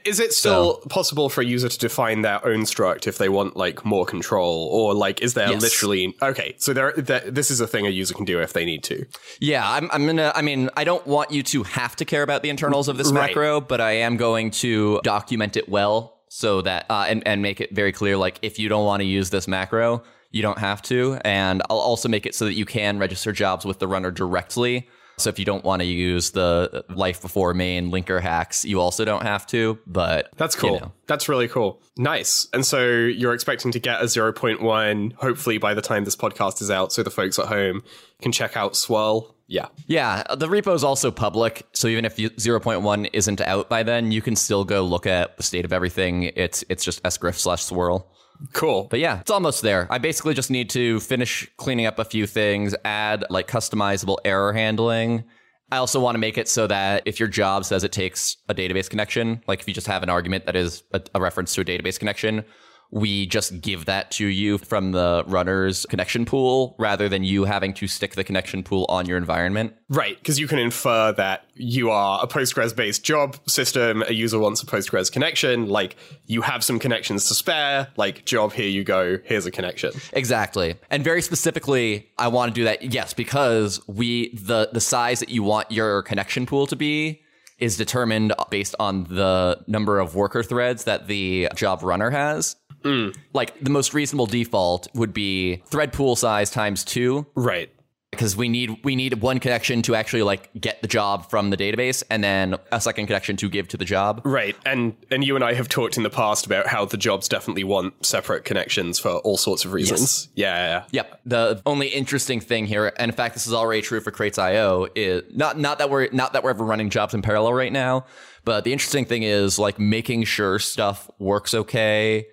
Is 0.05 0.21
it 0.21 0.33
still 0.33 0.77
possible 0.91 1.29
for 1.29 1.41
a 1.41 1.45
user 1.45 1.69
to 1.69 1.77
define 1.79 2.23
their 2.23 2.45
own 2.47 2.61
struct 2.61 3.09
if 3.09 3.19
they 3.19 3.29
want 3.29 3.57
like 3.57 3.85
more 3.85 4.07
control, 4.07 4.69
or 4.71 4.95
like 4.95 5.21
is 5.23 5.35
there 5.35 5.51
Yes. 5.51 5.61
literally 5.61 6.15
okay? 6.23 6.55
So 6.59 6.73
there, 6.73 6.93
there, 6.93 7.29
this 7.29 7.51
is 7.51 7.61
a 7.61 7.67
thing 7.67 7.85
a 7.85 7.91
user 7.91 8.15
can 8.15 8.25
do 8.25 8.41
if 8.41 8.53
they 8.53 8.65
need 8.65 8.85
to. 8.85 9.05
Yeah, 9.41 9.69
I'm, 9.69 9.91
I'm 9.93 10.07
gonna. 10.07 10.31
I 10.37 10.43
mean, 10.43 10.71
I 10.77 10.85
don't 10.85 11.05
want 11.05 11.33
you 11.33 11.43
to 11.43 11.65
have 11.65 11.97
to 11.97 12.05
care 12.05 12.23
about 12.23 12.43
the 12.45 12.49
internals 12.49 12.87
of 12.87 12.97
this 12.97 13.11
Right. 13.11 13.31
macro, 13.31 13.61
but 13.61 13.81
I 13.81 13.93
am 13.93 14.17
going 14.17 14.53
to 14.53 15.01
document 15.03 15.57
it 15.57 15.69
well 15.69 16.21
so 16.29 16.63
that 16.63 16.87
uh, 16.89 17.07
and 17.09 17.27
and 17.27 17.43
make 17.43 17.61
it 17.61 17.75
very 17.75 17.91
clear. 17.91 18.17
Like, 18.17 18.39
if 18.43 18.61
you 18.61 18.69
don't 18.69 18.85
want 18.85 19.01
to 19.01 19.05
use 19.07 19.31
this 19.31 19.49
macro, 19.49 20.05
you 20.37 20.43
don't 20.43 20.59
have 20.59 20.83
to, 20.83 21.19
and 21.25 21.63
I'll 21.71 21.79
also 21.79 22.09
make 22.09 22.27
it 22.27 22.35
so 22.35 22.45
that 22.45 22.55
you 22.55 22.67
can 22.67 22.99
register 22.99 23.33
jobs 23.33 23.65
with 23.65 23.79
the 23.79 23.89
runner 23.89 24.11
directly. 24.11 24.89
So 25.19 25.31
if 25.31 25.39
you 25.39 25.47
don't 25.47 25.65
want 25.65 25.81
to 25.81 25.87
use 25.87 26.33
the 26.33 26.85
life 26.91 27.23
before 27.23 27.55
main 27.55 27.91
linker 27.91 28.21
hacks, 28.21 28.67
you 28.67 28.81
also 28.81 29.05
don't 29.07 29.23
have 29.23 29.47
to. 29.47 29.79
But 29.87 30.29
That's 30.37 30.55
you 30.57 30.61
cool. 30.61 30.81
know. 30.81 30.93
That's 31.07 31.27
really 31.29 31.49
cool. 31.49 31.81
Nice. 31.97 32.49
And 32.53 32.67
so 32.67 32.87
you're 32.87 33.33
expecting 33.33 33.73
to 33.73 33.79
get 33.79 34.03
a 34.03 34.05
0.1 34.05 35.15
hopefully 35.15 35.57
by 35.57 35.73
the 35.73 35.81
time 35.81 36.05
this 36.05 36.17
podcast 36.17 36.61
is 36.61 36.71
out 36.71 36.93
so 36.93 37.03
the 37.03 37.11
folks 37.11 37.39
at 37.39 37.47
home 37.47 37.83
can 38.21 38.31
check 38.31 38.59
out 38.59 38.77
Swirl. 38.77 39.35
Yeah. 39.49 39.69
Yeah, 39.87 40.25
the 40.35 40.49
repo 40.49 40.75
is 40.75 40.85
also 40.85 41.11
public, 41.11 41.67
so 41.73 41.87
even 41.89 42.05
if 42.05 42.19
you, 42.19 42.31
0.1 42.31 43.09
isn't 43.13 43.41
out 43.41 43.71
by 43.71 43.85
then, 43.85 44.11
you 44.11 44.21
can 44.21 44.35
still 44.37 44.65
go 44.65 44.83
look 44.83 45.07
at 45.07 45.37
the 45.37 45.43
state 45.45 45.65
of 45.65 45.73
everything. 45.73 46.25
It's 46.25 46.65
it's 46.69 46.85
just 46.85 47.03
sgriff 47.05 47.37
slash 47.37 47.63
swirl. 47.63 48.11
Cool. 48.53 48.89
But 48.91 49.01
yeah, 49.01 49.21
it's 49.21 49.31
almost 49.31 49.63
there. 49.63 49.87
I 49.91 49.99
basically 49.99 50.35
just 50.35 50.51
need 50.51 50.71
to 50.71 51.01
finish 51.01 51.51
cleaning 51.57 51.87
up 51.87 51.99
a 51.99 52.05
few 52.05 52.27
things, 52.27 52.75
add 52.85 53.25
like 53.31 53.49
customizable 53.49 54.19
error 54.25 54.53
handling. 54.53 55.25
I 55.71 55.79
also 55.79 56.01
want 56.01 56.15
to 56.15 56.21
make 56.21 56.39
it 56.39 56.49
so 56.49 56.67
that 56.69 57.03
if 57.07 57.19
your 57.19 57.29
job 57.29 57.65
says 57.65 57.83
it 57.83 57.93
takes 57.93 58.37
a 58.49 58.55
database 58.55 58.89
connection, 58.89 59.43
like 59.49 59.61
if 59.61 59.69
you 59.69 59.75
just 59.75 59.89
have 59.89 60.03
an 60.03 60.09
argument 60.09 60.47
that 60.47 60.55
is 60.55 60.85
a, 60.93 61.01
a 61.15 61.21
reference 61.21 61.55
to 61.55 61.63
a 61.63 61.65
database 61.65 61.99
connection, 61.99 62.45
we 62.91 63.27
just 63.27 63.61
give 63.61 63.85
that 63.87 64.11
to 64.13 64.27
you 64.27 64.59
from 64.59 64.93
the 64.93 65.25
runner's 65.27 65.87
connection 65.87 66.25
pool 66.25 66.75
rather 66.79 67.09
than 67.09 67.25
you 67.25 67.45
having 67.45 67.75
to 67.75 67.87
stick 67.87 68.15
the 68.15 68.25
connection 68.25 68.63
pool 68.63 68.87
on 68.89 69.07
your 69.07 69.19
environment. 69.19 69.75
Right, 69.89 70.17
because 70.19 70.39
you 70.39 70.49
can 70.49 70.59
infer 70.59 71.13
that 71.13 71.47
you 71.55 71.91
are 71.91 72.21
a 72.23 72.27
Postgres 72.27 72.75
based 72.75 73.05
job 73.05 73.39
system, 73.49 74.03
a 74.03 74.13
user 74.13 74.39
wants 74.39 74.63
a 74.63 74.67
Postgres 74.67 75.11
connection, 75.11 75.67
like 75.67 75.97
you 76.27 76.43
have 76.43 76.63
some 76.65 76.79
connections 76.79 77.29
to 77.29 77.35
spare, 77.35 77.89
like 77.97 78.25
job, 78.25 78.53
here 78.53 78.69
you 78.69 78.85
go, 78.85 79.19
here's 79.25 79.47
a 79.47 79.51
connection. 79.51 79.93
Exactly. 80.13 80.75
And 80.91 81.03
very 81.03 81.23
specifically, 81.23 82.09
I 82.19 82.29
want 82.29 82.55
to 82.55 82.61
do 82.61 82.65
that, 82.65 82.83
yes, 82.83 83.15
because 83.15 83.81
we 83.87 84.35
the 84.35 84.71
the 84.73 84.81
size 84.81 85.21
that 85.21 85.29
you 85.29 85.43
want 85.43 85.71
your 85.71 86.03
connection 86.03 86.47
pool 86.47 86.67
to 86.67 86.77
be 86.77 87.23
is 87.59 87.77
determined 87.77 88.33
based 88.51 88.75
on 88.79 89.05
the 89.05 89.59
number 89.67 89.99
of 89.99 90.15
worker 90.15 90.43
threads 90.43 90.85
that 90.85 91.07
the 91.07 91.49
job 91.55 91.83
runner 91.83 92.11
has. 92.11 92.57
Mm. 92.87 93.17
Like 93.33 93.59
the 93.61 93.71
most 93.71 93.95
reasonable 93.95 94.27
default 94.27 94.87
would 94.95 95.13
be 95.13 95.63
thread 95.67 95.93
pool 95.93 96.15
size 96.17 96.51
times 96.51 96.85
two, 96.85 97.27
Right. 97.35 97.71
because 98.13 98.37
we 98.37 98.49
need 98.49 98.79
we 98.85 98.95
need 98.97 99.21
one 99.21 99.41
connection 99.41 99.83
to 99.83 99.95
actually 99.95 100.23
like 100.23 100.51
get 100.59 100.81
the 100.83 100.89
job 100.89 101.29
from 101.29 101.51
the 101.51 101.57
database, 101.57 102.03
and 102.11 102.23
then 102.23 102.55
a 102.73 102.81
second 102.81 103.07
connection 103.09 103.37
to 103.39 103.49
give 103.49 103.67
to 103.69 103.77
the 103.77 103.85
job. 103.85 104.23
Right. 104.25 104.57
And 104.65 104.95
and 105.11 105.25
you 105.25 105.35
and 105.35 105.45
I 105.45 105.55
have 105.55 105.69
talked 105.69 105.97
in 105.97 106.03
the 106.05 106.11
past 106.11 106.47
about 106.47 106.67
how 106.69 106.85
the 106.85 106.97
jobs 106.97 107.29
definitely 107.29 107.65
want 107.65 108.07
separate 108.07 108.45
connections 108.45 108.99
for 109.01 109.11
all 109.27 109.37
sorts 109.37 109.65
of 109.65 109.73
reasons. 109.73 110.29
Yeah, 110.35 110.55
yeah, 110.55 110.69
yeah. 110.69 110.85
Yep. 110.93 111.21
The 111.27 111.63
only 111.67 111.89
interesting 111.89 112.41
thing 112.41 112.67
here, 112.67 112.93
and 112.99 113.11
in 113.11 113.17
fact, 113.17 113.35
this 113.35 113.47
is 113.47 113.53
already 113.53 113.83
true 113.83 114.01
for 114.01 114.13
Crates.io, 114.13 114.87
is 114.95 115.25
not 115.35 115.59
not 115.59 115.79
that 115.79 115.91
we're 115.91 116.09
not 116.13 116.33
that 116.35 116.45
we're 116.45 116.51
ever 116.51 116.65
running 116.65 116.89
jobs 116.89 117.13
in 117.15 117.21
parallel 117.23 117.53
right 117.53 117.73
now, 117.73 118.07
but 118.45 118.63
the 118.65 118.73
interesting 118.73 119.05
thing 119.05 119.25
is 119.25 119.59
like 119.59 119.79
making 119.81 120.23
sure 120.25 120.59
stuff 120.61 121.11
works 121.19 121.53
okay 121.53 122.29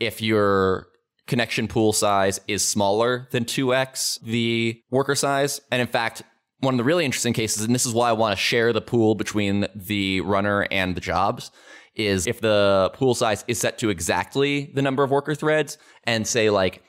if 0.00 0.20
your 0.22 0.88
connection 1.26 1.68
pool 1.68 1.92
size 1.92 2.40
is 2.48 2.66
smaller 2.66 3.28
than 3.30 3.44
2x 3.44 4.20
the 4.22 4.80
worker 4.90 5.14
size. 5.14 5.60
And 5.70 5.80
in 5.80 5.86
fact, 5.86 6.22
one 6.60 6.74
of 6.74 6.78
the 6.78 6.84
really 6.84 7.04
interesting 7.04 7.34
cases, 7.34 7.64
and 7.64 7.74
this 7.74 7.86
is 7.86 7.94
why 7.94 8.08
I 8.08 8.12
want 8.12 8.36
to 8.36 8.42
share 8.42 8.72
the 8.72 8.80
pool 8.80 9.14
between 9.14 9.66
the 9.74 10.22
runner 10.22 10.66
and 10.70 10.96
the 10.96 11.00
jobs, 11.00 11.50
is 11.94 12.26
if 12.26 12.40
the 12.40 12.90
pool 12.94 13.14
size 13.14 13.44
is 13.46 13.60
set 13.60 13.78
to 13.78 13.90
exactly 13.90 14.72
the 14.74 14.82
number 14.82 15.04
of 15.04 15.10
worker 15.10 15.34
threads 15.34 15.78
and 16.04 16.26
say 16.26 16.50
like 16.50 16.82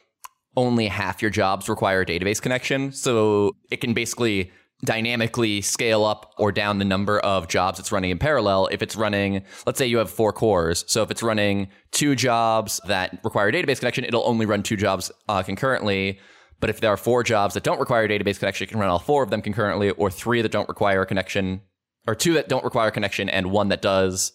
only 0.56 0.88
half 0.88 1.22
your 1.22 1.32
jobs 1.32 1.70
require 1.70 2.02
a 2.02 2.06
database 2.06 2.42
connection. 2.42 2.92
So 2.92 3.52
it 3.70 3.82
can 3.82 3.94
basically 3.94 4.52
dynamically 4.86 5.62
scale 5.62 6.06
up 6.06 6.34
or 6.38 6.52
down 6.52 6.80
the 6.80 6.86
number 6.86 7.20
of 7.20 7.48
jobs 7.48 7.80
it's 7.80 7.92
running 7.92 8.12
in 8.12 8.18
parallel. 8.18 8.68
If 8.72 8.82
it's 8.82 8.96
running, 8.96 9.44
let's 9.66 9.78
say 9.78 9.86
you 9.86 9.98
have 9.98 10.10
four 10.10 10.32
cores. 10.32 10.86
So 10.88 11.04
if 11.04 11.12
it's 11.12 11.22
running 11.22 11.68
two 11.92 12.16
jobs 12.16 12.80
that 12.88 13.20
require 13.24 13.50
a 13.50 13.52
database 13.52 13.80
connection, 13.80 14.06
it'll 14.06 14.28
only 14.28 14.46
run 14.46 14.64
two 14.64 14.78
jobs 14.78 15.12
uh, 15.28 15.44
concurrently. 15.44 16.20
But 16.60 16.70
if 16.70 16.82
there 16.82 16.92
are 16.92 16.98
four 16.98 17.24
jobs 17.24 17.54
that 17.54 17.64
don't 17.64 17.80
require 17.80 18.04
a 18.04 18.10
database 18.10 18.40
connection, 18.40 18.66
it 18.66 18.72
can 18.72 18.80
run 18.80 18.90
all 18.90 19.00
four 19.00 19.24
of 19.24 19.30
them 19.30 19.42
concurrently, 19.42 19.92
or 19.92 20.10
three 20.10 20.42
that 20.42 20.52
don't 20.52 20.68
require 20.68 21.02
a 21.02 21.06
connection, 21.06 21.62
or 22.08 22.16
two 22.16 22.34
that 22.34 22.50
don't 22.50 22.64
require 22.64 22.90
a 22.90 22.92
connection 22.92 23.30
and 23.30 23.52
one 23.52 23.70
that 23.70 23.82
does 23.82 24.34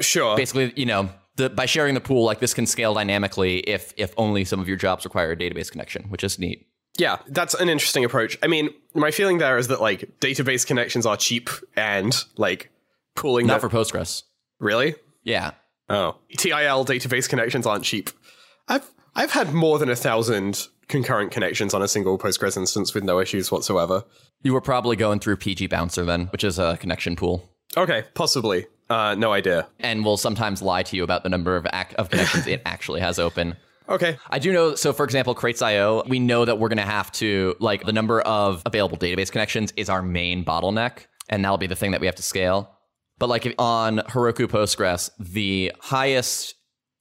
Sure. 0.00 0.36
basically, 0.36 0.72
you 0.76 0.86
know, 0.86 1.08
the, 1.36 1.50
by 1.50 1.66
sharing 1.66 1.94
the 1.94 2.00
pool, 2.00 2.24
like 2.24 2.38
this 2.38 2.54
can 2.54 2.66
scale 2.66 2.94
dynamically 2.94 3.58
if 3.58 3.92
if 3.96 4.14
only 4.16 4.44
some 4.44 4.60
of 4.60 4.68
your 4.68 4.76
jobs 4.76 5.04
require 5.04 5.32
a 5.32 5.36
database 5.36 5.70
connection, 5.70 6.04
which 6.04 6.22
is 6.22 6.38
neat. 6.38 6.68
Yeah, 6.96 7.18
that's 7.26 7.54
an 7.54 7.68
interesting 7.68 8.04
approach. 8.04 8.38
I 8.42 8.46
mean, 8.46 8.70
my 8.94 9.10
feeling 9.10 9.38
there 9.38 9.58
is 9.58 9.68
that 9.68 9.80
like 9.80 10.10
database 10.20 10.66
connections 10.66 11.06
are 11.06 11.16
cheap 11.16 11.50
and 11.76 12.14
like 12.36 12.70
pooling 13.16 13.46
Not 13.46 13.60
them- 13.60 13.70
for 13.70 13.76
Postgres. 13.76 14.22
really? 14.60 14.94
Yeah. 15.24 15.52
Oh, 15.88 16.16
TIL 16.38 16.84
database 16.84 17.28
connections 17.28 17.66
aren't 17.66 17.84
cheap. 17.84 18.10
I've 18.68 18.88
I've 19.14 19.32
had 19.32 19.52
more 19.52 19.78
than 19.78 19.88
a 19.90 19.96
thousand 19.96 20.68
concurrent 20.88 21.30
connections 21.32 21.74
on 21.74 21.82
a 21.82 21.88
single 21.88 22.18
Postgres 22.18 22.56
instance 22.56 22.94
with 22.94 23.04
no 23.04 23.18
issues 23.20 23.50
whatsoever. 23.50 24.04
You 24.42 24.52
were 24.52 24.60
probably 24.60 24.96
going 24.96 25.20
through 25.20 25.36
PG 25.36 25.66
Bouncer 25.68 26.04
then, 26.04 26.26
which 26.26 26.44
is 26.44 26.58
a 26.58 26.76
connection 26.78 27.16
pool. 27.16 27.48
Okay, 27.76 28.04
possibly. 28.14 28.66
Uh, 28.90 29.14
no 29.14 29.32
idea. 29.32 29.66
And 29.80 30.04
will 30.04 30.16
sometimes 30.18 30.60
lie 30.62 30.82
to 30.84 30.96
you 30.96 31.02
about 31.04 31.22
the 31.22 31.28
number 31.30 31.56
of 31.56 31.66
ac- 31.72 31.96
of 31.96 32.10
connections 32.10 32.46
it 32.46 32.60
actually 32.66 33.00
has 33.00 33.18
open. 33.18 33.56
Okay, 33.88 34.16
I 34.30 34.38
do 34.38 34.52
know. 34.52 34.74
So, 34.74 34.92
for 34.92 35.04
example, 35.04 35.34
Crates.io, 35.34 36.04
we 36.08 36.18
know 36.18 36.44
that 36.44 36.58
we're 36.58 36.68
going 36.68 36.78
to 36.78 36.84
have 36.84 37.12
to, 37.12 37.54
like, 37.60 37.84
the 37.84 37.92
number 37.92 38.22
of 38.22 38.62
available 38.64 38.96
database 38.96 39.30
connections 39.30 39.72
is 39.76 39.90
our 39.90 40.02
main 40.02 40.44
bottleneck, 40.44 41.06
and 41.28 41.44
that'll 41.44 41.58
be 41.58 41.66
the 41.66 41.76
thing 41.76 41.90
that 41.90 42.00
we 42.00 42.06
have 42.06 42.16
to 42.16 42.22
scale. 42.22 42.70
But, 43.18 43.28
like, 43.28 43.54
on 43.58 43.98
Heroku 43.98 44.46
Postgres, 44.46 45.10
the 45.18 45.72
highest 45.80 46.54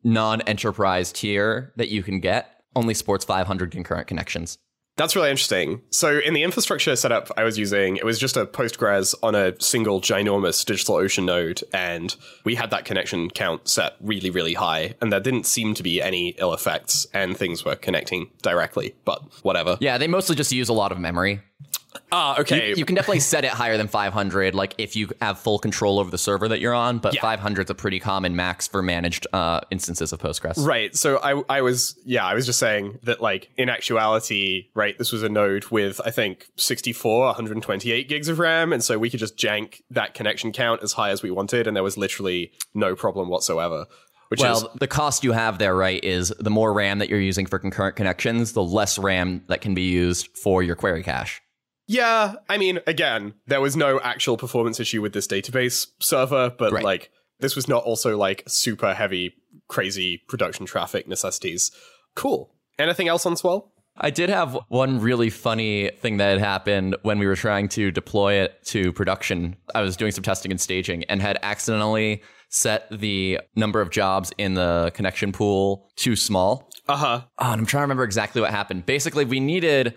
non 0.04 0.42
enterprise 0.42 1.14
tier 1.14 1.74
that 1.78 1.88
you 1.88 2.04
can 2.04 2.20
get 2.20 2.50
only 2.76 2.94
supports 2.94 3.24
500 3.24 3.72
concurrent 3.72 4.08
connections. 4.08 4.58
That's 4.96 5.16
really 5.16 5.30
interesting. 5.30 5.82
So 5.90 6.20
in 6.20 6.34
the 6.34 6.44
infrastructure 6.44 6.96
setup 6.96 7.32
I 7.36 7.44
was 7.44 7.58
using, 7.58 7.98
it 7.98 8.06
was 8.06 8.20
just 8.20 8.38
a 8.38 8.46
Postgres 8.46 9.16
on 9.24 9.36
a 9.36 9.60
single 9.60 10.02
ginormous 10.02 10.64
DigitalOcean 10.64 11.26
node, 11.26 11.62
and 11.74 12.16
we 12.44 12.56
had 12.56 12.70
that 12.72 12.86
connection 12.86 13.30
count 13.30 13.68
set 13.68 13.96
really, 14.02 14.30
really 14.30 14.54
high, 14.54 14.96
and 15.02 15.12
there 15.12 15.20
didn't 15.20 15.46
seem 15.46 15.74
to 15.76 15.84
be 15.84 16.02
any 16.02 16.30
ill 16.38 16.54
effects, 16.54 17.08
and 17.14 17.36
things 17.36 17.66
were 17.66 17.76
connecting 17.76 18.30
directly. 18.42 18.96
But 19.06 19.22
whatever. 19.44 19.78
Yeah, 19.80 19.98
they 19.98 20.08
mostly 20.08 20.36
just 20.36 20.52
use 20.52 20.70
a 20.70 20.74
lot 20.74 20.92
of 20.92 21.00
memory. 21.00 21.42
Ah, 22.12 22.40
okay. 22.40 22.74
You 22.76 22.86
can 22.86 22.96
definitely 22.96 23.20
set 23.20 23.44
it 23.44 23.52
higher 23.52 23.78
than 23.78 23.88
500, 23.88 24.54
like 24.54 24.76
if 24.78 24.96
you 24.96 25.10
have 25.22 25.40
full 25.40 25.60
control 25.60 26.00
over 26.00 26.12
the 26.12 26.18
server 26.18 26.48
that 26.48 26.60
you're 26.60 26.74
on. 26.74 27.00
But 27.00 27.16
Yeah. 27.16 27.22
500 27.22 27.66
is 27.66 27.70
a 27.70 27.76
pretty 27.76 28.00
common 28.00 28.36
max 28.36 28.68
for 28.68 28.82
managed 28.82 29.28
uh, 29.34 29.62
instances 29.72 30.14
of 30.14 30.20
Postgres. 30.20 30.56
Right. 30.58 30.96
So 30.96 31.18
I 31.18 31.44
I 31.58 31.62
was 31.62 31.96
yeah, 32.06 32.26
I 32.26 32.34
was 32.34 32.46
just 32.46 32.60
saying 32.60 33.00
that 33.04 33.22
like 33.22 33.50
in 33.58 33.70
actuality, 33.70 34.68
right, 34.76 34.98
this 34.98 35.12
was 35.12 35.24
a 35.24 35.30
node 35.30 35.66
with 35.66 36.00
I 36.06 36.12
think 36.12 36.48
64, 36.56 37.26
128 37.28 38.08
gigs 38.10 38.28
of 38.28 38.40
RAM 38.40 38.74
and 38.74 38.84
so 38.84 38.98
we 38.98 39.10
could 39.10 39.20
just 39.20 39.38
jank 39.38 39.82
that 39.92 40.14
connection 40.14 40.52
count 40.52 40.84
as 40.84 40.94
high 40.94 41.10
as 41.10 41.24
we 41.24 41.32
wanted 41.32 41.68
and 41.68 41.76
there 41.76 41.84
was 41.84 41.98
literally 41.98 42.52
no 42.74 42.96
problem 42.96 43.30
whatsoever. 43.30 43.86
Which 44.30 44.40
is 44.40 44.46
Well, 44.46 44.72
the 44.80 44.88
cost 44.88 45.24
you 45.24 45.32
have 45.32 45.60
there, 45.60 45.76
right, 45.76 46.04
is 46.04 46.34
the 46.40 46.50
more 46.50 46.74
RAM 46.74 46.98
that 46.98 47.08
you're 47.10 47.20
using 47.20 47.46
for 47.46 47.60
concurrent 47.60 47.96
connections, 47.96 48.54
the 48.54 48.64
less 48.64 48.98
RAM 48.98 49.44
that 49.48 49.62
can 49.62 49.76
be 49.76 49.84
used 49.84 50.36
for 50.36 50.64
your 50.64 50.76
query 50.76 51.04
cache. 51.04 51.40
Yeah, 51.88 52.36
I 52.50 52.58
mean, 52.58 52.80
again, 52.88 53.34
there 53.48 53.62
was 53.62 53.76
no 53.76 54.00
actual 54.02 54.38
performance 54.38 54.80
issue 54.80 55.02
with 55.02 55.14
this 55.14 55.28
database 55.28 55.88
server, 56.00 56.50
but 56.58 56.72
Right. 56.72 56.84
like 56.84 57.10
this 57.40 57.56
was 57.56 57.68
not 57.68 57.84
also 57.84 58.18
like 58.18 58.44
super 58.48 58.94
heavy, 58.94 59.34
crazy 59.68 60.22
production 60.30 60.66
traffic 60.66 61.08
necessities. 61.08 61.72
Cool. 62.16 62.56
Anything 62.80 63.08
else 63.08 63.26
on 63.26 63.36
Swirl? 63.36 63.70
I 63.98 64.10
did 64.10 64.30
have 64.30 64.58
one 64.70 65.00
really 65.02 65.30
funny 65.30 65.92
thing 66.00 66.18
that 66.18 66.30
had 66.32 66.40
happened 66.40 66.96
when 67.04 67.20
we 67.20 67.28
were 67.28 67.36
trying 67.36 67.68
to 67.70 67.92
deploy 67.92 68.36
it 68.36 68.64
to 68.68 68.92
production. 68.94 69.56
I 69.76 69.82
was 69.82 69.96
doing 69.96 70.12
some 70.12 70.24
testing 70.24 70.52
and 70.52 70.60
staging 70.60 71.04
and 71.06 71.22
had 71.22 71.38
accidentally 71.44 72.24
set 72.50 72.88
the 72.90 73.40
number 73.56 73.82
of 73.82 73.92
jobs 73.92 74.32
in 74.38 74.56
the 74.56 74.92
connection 74.96 75.32
pool 75.32 75.90
too 75.96 76.16
small. 76.16 76.70
Uh 76.88 76.96
huh. 76.98 77.22
Oh, 77.38 77.52
and 77.52 77.62
I'm 77.62 77.66
trying 77.68 77.82
to 77.82 77.84
remember 77.84 78.04
exactly 78.04 78.42
what 78.42 78.50
happened. 78.52 78.86
Basically, 78.86 79.26
we 79.26 79.40
needed 79.40 79.96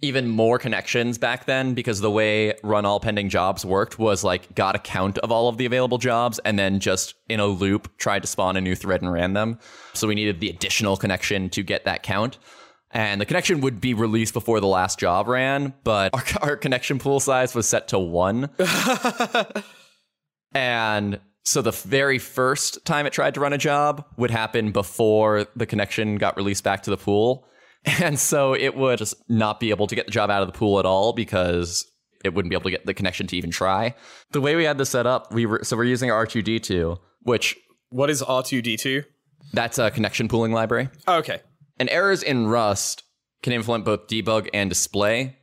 even 0.00 0.28
more 0.28 0.58
connections 0.58 1.18
back 1.18 1.46
then 1.46 1.74
because 1.74 2.00
the 2.00 2.10
way 2.10 2.54
run 2.62 2.84
all 2.84 3.00
pending 3.00 3.28
jobs 3.28 3.64
worked 3.64 3.98
was 3.98 4.22
like 4.22 4.54
got 4.54 4.76
a 4.76 4.78
count 4.78 5.18
of 5.18 5.32
all 5.32 5.48
of 5.48 5.56
the 5.56 5.66
available 5.66 5.98
jobs 5.98 6.38
and 6.44 6.58
then 6.58 6.78
just 6.78 7.14
in 7.28 7.40
a 7.40 7.46
loop 7.46 7.96
tried 7.98 8.22
to 8.22 8.28
spawn 8.28 8.56
a 8.56 8.60
new 8.60 8.74
thread 8.76 9.02
and 9.02 9.12
ran 9.12 9.32
them. 9.32 9.58
So 9.94 10.06
we 10.06 10.14
needed 10.14 10.40
the 10.40 10.50
additional 10.50 10.96
connection 10.96 11.50
to 11.50 11.62
get 11.62 11.84
that 11.84 12.02
count. 12.02 12.38
And 12.90 13.20
the 13.20 13.26
connection 13.26 13.60
would 13.60 13.80
be 13.80 13.92
released 13.92 14.32
before 14.32 14.60
the 14.60 14.66
last 14.66 14.98
job 14.98 15.28
ran, 15.28 15.74
but 15.84 16.14
our, 16.14 16.24
our 16.50 16.56
connection 16.56 16.98
pool 16.98 17.20
size 17.20 17.54
was 17.54 17.68
set 17.68 17.88
to 17.88 17.98
one. 17.98 18.50
And 20.52 21.20
so 21.44 21.62
the 21.62 21.72
very 21.72 22.18
first 22.18 22.84
time 22.84 23.06
it 23.06 23.12
tried 23.12 23.34
to 23.34 23.40
run 23.40 23.52
a 23.52 23.58
job 23.58 24.04
would 24.16 24.30
happen 24.30 24.72
before 24.72 25.46
the 25.56 25.66
connection 25.66 26.16
got 26.16 26.36
released 26.36 26.64
back 26.64 26.82
to 26.84 26.90
the 26.90 26.96
pool. 26.96 27.46
And 28.02 28.18
so 28.18 28.54
it 28.54 28.76
would 28.76 28.98
just 28.98 29.14
not 29.28 29.60
be 29.60 29.70
able 29.70 29.86
to 29.86 29.94
get 29.94 30.06
the 30.06 30.12
job 30.12 30.30
out 30.30 30.42
of 30.42 30.48
the 30.48 30.56
pool 30.58 30.78
at 30.78 30.84
all 30.86 31.12
because 31.12 31.86
it 32.24 32.34
wouldn't 32.34 32.50
be 32.50 32.54
able 32.56 32.64
to 32.64 32.70
get 32.70 32.84
the 32.86 32.92
connection 32.94 33.26
to 33.28 33.36
even 33.36 33.50
try. 33.50 33.94
The 34.32 34.40
way 34.40 34.56
we 34.56 34.64
had 34.64 34.76
this 34.78 34.90
set 34.90 35.06
up, 35.06 35.32
we 35.32 35.46
were 35.46 35.60
so 35.62 35.76
we're 35.76 35.84
using 35.84 36.10
R2D2, 36.10 36.98
which 37.22 37.56
What 37.90 38.10
is 38.10 38.22
R2D2? 38.22 39.04
that's 39.52 39.78
a 39.78 39.90
connection 39.90 40.28
pooling 40.28 40.52
library. 40.52 40.90
Oh, 41.06 41.18
okay. 41.18 41.40
And 41.78 41.88
errors 41.90 42.22
in 42.22 42.48
Rust 42.48 43.04
can 43.42 43.52
influence 43.52 43.84
both 43.84 44.06
debug 44.08 44.48
and 44.52 44.68
display. 44.68 45.36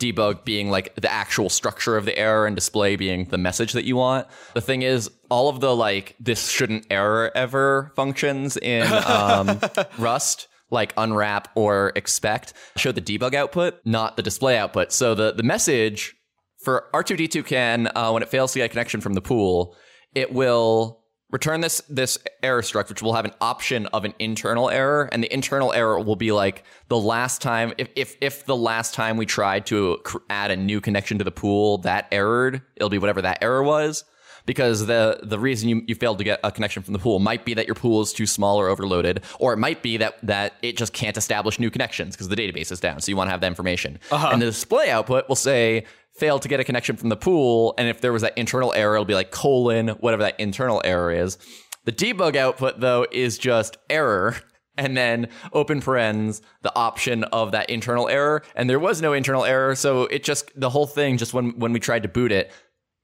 Debug 0.00 0.44
being 0.44 0.70
like 0.70 0.94
the 0.96 1.10
actual 1.10 1.48
structure 1.48 1.96
of 1.96 2.04
the 2.04 2.16
error 2.18 2.46
and 2.46 2.54
display 2.56 2.96
being 2.96 3.24
the 3.26 3.38
message 3.38 3.72
that 3.72 3.84
you 3.84 3.96
want. 3.96 4.26
The 4.54 4.60
thing 4.60 4.82
is, 4.82 5.08
all 5.30 5.48
of 5.48 5.60
the 5.60 5.74
like, 5.74 6.16
this 6.20 6.48
shouldn't 6.50 6.86
error 6.90 7.30
ever 7.34 7.92
functions 7.96 8.56
in 8.56 8.86
um, 9.06 9.60
Rust, 9.98 10.48
like 10.74 10.92
unwrap 10.98 11.48
or 11.54 11.92
expect, 11.96 12.52
show 12.76 12.92
the 12.92 13.00
debug 13.00 13.34
output, 13.34 13.80
not 13.86 14.18
the 14.18 14.22
display 14.22 14.58
output. 14.58 14.92
So 14.92 15.14
the, 15.14 15.32
the 15.32 15.42
message 15.42 16.14
for 16.62 16.90
R2D2 16.92 17.46
can, 17.46 17.88
uh, 17.94 18.10
when 18.10 18.22
it 18.22 18.28
fails 18.28 18.52
to 18.52 18.58
get 18.58 18.66
a 18.66 18.68
connection 18.68 19.00
from 19.00 19.14
the 19.14 19.22
pool, 19.22 19.74
it 20.14 20.32
will 20.32 21.04
return 21.30 21.60
this 21.60 21.82
this 21.88 22.16
error 22.42 22.62
struct, 22.62 22.88
which 22.88 23.02
will 23.02 23.12
have 23.12 23.24
an 23.24 23.32
option 23.40 23.86
of 23.86 24.04
an 24.04 24.14
internal 24.18 24.70
error, 24.70 25.08
and 25.12 25.22
the 25.22 25.32
internal 25.34 25.72
error 25.72 25.98
will 25.98 26.16
be 26.16 26.30
like 26.30 26.62
the 26.88 26.98
last 26.98 27.42
time 27.42 27.72
if 27.76 27.88
if 27.96 28.16
if 28.20 28.46
the 28.46 28.56
last 28.56 28.94
time 28.94 29.16
we 29.16 29.26
tried 29.26 29.66
to 29.66 29.98
add 30.30 30.50
a 30.50 30.56
new 30.56 30.80
connection 30.80 31.18
to 31.18 31.24
the 31.24 31.32
pool 31.32 31.78
that 31.78 32.06
errored, 32.12 32.62
it'll 32.76 32.88
be 32.88 32.98
whatever 32.98 33.22
that 33.22 33.38
error 33.42 33.62
was. 33.62 34.04
Because 34.46 34.86
the 34.86 35.20
the 35.22 35.38
reason 35.38 35.68
you, 35.68 35.82
you 35.86 35.94
failed 35.94 36.18
to 36.18 36.24
get 36.24 36.38
a 36.44 36.52
connection 36.52 36.82
from 36.82 36.92
the 36.92 36.98
pool 36.98 37.18
might 37.18 37.44
be 37.44 37.54
that 37.54 37.66
your 37.66 37.74
pool 37.74 38.02
is 38.02 38.12
too 38.12 38.26
small 38.26 38.60
or 38.60 38.68
overloaded, 38.68 39.22
or 39.38 39.54
it 39.54 39.56
might 39.56 39.82
be 39.82 39.96
that 39.96 40.18
that 40.22 40.54
it 40.60 40.76
just 40.76 40.92
can't 40.92 41.16
establish 41.16 41.58
new 41.58 41.70
connections 41.70 42.14
because 42.14 42.28
the 42.28 42.36
database 42.36 42.70
is 42.70 42.78
down. 42.78 43.00
So 43.00 43.10
you 43.10 43.16
want 43.16 43.28
to 43.28 43.32
have 43.32 43.40
that 43.40 43.46
information. 43.46 43.98
Uh-huh. 44.10 44.28
And 44.32 44.42
the 44.42 44.46
display 44.46 44.90
output 44.90 45.28
will 45.28 45.36
say 45.36 45.84
failed 46.12 46.42
to 46.42 46.48
get 46.48 46.60
a 46.60 46.64
connection 46.64 46.96
from 46.96 47.08
the 47.08 47.16
pool. 47.16 47.74
And 47.78 47.88
if 47.88 48.00
there 48.00 48.12
was 48.12 48.22
that 48.22 48.36
internal 48.38 48.72
error, 48.74 48.94
it'll 48.94 49.04
be 49.04 49.14
like 49.14 49.30
colon, 49.30 49.88
whatever 49.88 50.22
that 50.22 50.38
internal 50.38 50.80
error 50.84 51.10
is. 51.10 51.38
The 51.84 51.92
debug 51.92 52.36
output, 52.36 52.80
though, 52.80 53.06
is 53.10 53.38
just 53.38 53.76
error. 53.90 54.36
And 54.76 54.96
then 54.96 55.28
open 55.52 55.80
parens, 55.80 56.42
the 56.62 56.74
option 56.74 57.22
of 57.24 57.52
that 57.52 57.70
internal 57.70 58.08
error. 58.08 58.42
And 58.56 58.68
there 58.68 58.80
was 58.80 59.00
no 59.00 59.12
internal 59.12 59.44
error. 59.44 59.76
So 59.76 60.02
it 60.02 60.24
just, 60.24 60.50
the 60.58 60.70
whole 60.70 60.86
thing, 60.86 61.16
just 61.16 61.32
when, 61.32 61.58
when 61.58 61.72
we 61.72 61.78
tried 61.78 62.02
to 62.02 62.08
boot 62.08 62.32
it, 62.32 62.50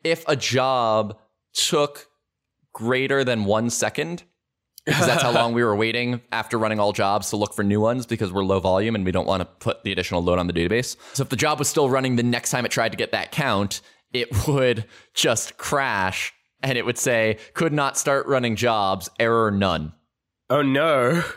if 0.02 0.24
a 0.26 0.34
job 0.34 1.16
took 1.52 2.08
greater 2.72 3.24
than 3.24 3.44
one 3.44 3.70
second, 3.70 4.22
because 4.84 5.06
that's 5.06 5.22
how 5.22 5.30
long 5.34 5.52
we 5.52 5.62
were 5.62 5.76
waiting 5.76 6.20
after 6.32 6.58
running 6.58 6.78
all 6.80 6.92
jobs 6.92 7.30
to 7.30 7.36
look 7.36 7.54
for 7.54 7.62
new 7.62 7.80
ones 7.80 8.06
because 8.06 8.32
we're 8.32 8.44
low 8.44 8.60
volume 8.60 8.94
and 8.94 9.04
we 9.04 9.12
don't 9.12 9.26
want 9.26 9.40
to 9.40 9.44
put 9.44 9.84
the 9.84 9.92
additional 9.92 10.22
load 10.22 10.38
on 10.38 10.46
the 10.46 10.52
database. 10.52 10.96
So 11.12 11.22
if 11.22 11.28
the 11.28 11.36
job 11.36 11.58
was 11.58 11.68
still 11.68 11.88
running 11.90 12.16
the 12.16 12.22
next 12.22 12.50
time 12.50 12.64
it 12.64 12.70
tried 12.70 12.92
to 12.92 12.96
get 12.96 13.12
that 13.12 13.32
count, 13.32 13.80
it 14.12 14.28
would 14.48 14.84
just 15.14 15.58
crash 15.58 16.32
and 16.62 16.76
it 16.76 16.84
would 16.84 16.98
say 16.98 17.38
could 17.54 17.72
not 17.72 17.96
start 17.96 18.26
running 18.26 18.56
jobs, 18.56 19.10
error 19.18 19.50
none. 19.50 19.92
Oh 20.48 20.62
no. 20.62 21.22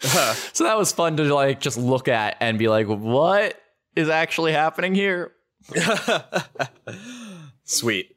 So 0.00 0.62
that 0.62 0.78
was 0.78 0.92
fun 0.92 1.16
to 1.16 1.34
like 1.34 1.60
just 1.60 1.76
look 1.76 2.06
at 2.06 2.36
and 2.40 2.56
be 2.56 2.68
like, 2.68 2.86
what 2.86 3.60
is 3.96 4.08
actually 4.08 4.52
happening 4.52 4.94
here? 4.94 5.32
Sweet. 7.64 8.16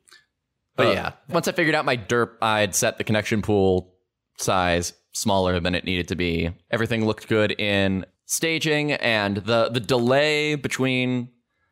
But 0.81 0.87
Uh, 0.89 0.91
yeah, 0.93 1.11
once 1.29 1.47
I 1.47 1.51
figured 1.51 1.75
out 1.75 1.85
my 1.85 1.97
derp, 1.97 2.31
I'd 2.41 2.75
set 2.75 2.97
the 2.97 3.03
connection 3.03 3.41
pool 3.41 3.93
size 4.37 4.93
smaller 5.13 5.59
than 5.59 5.75
it 5.75 5.83
needed 5.85 6.07
to 6.09 6.15
be. 6.15 6.49
Everything 6.71 7.05
looked 7.05 7.27
good 7.27 7.51
in 7.59 8.05
staging, 8.25 8.93
and 8.93 9.37
the 9.37 9.69
the 9.69 9.79
delay 9.79 10.55
between 10.55 11.29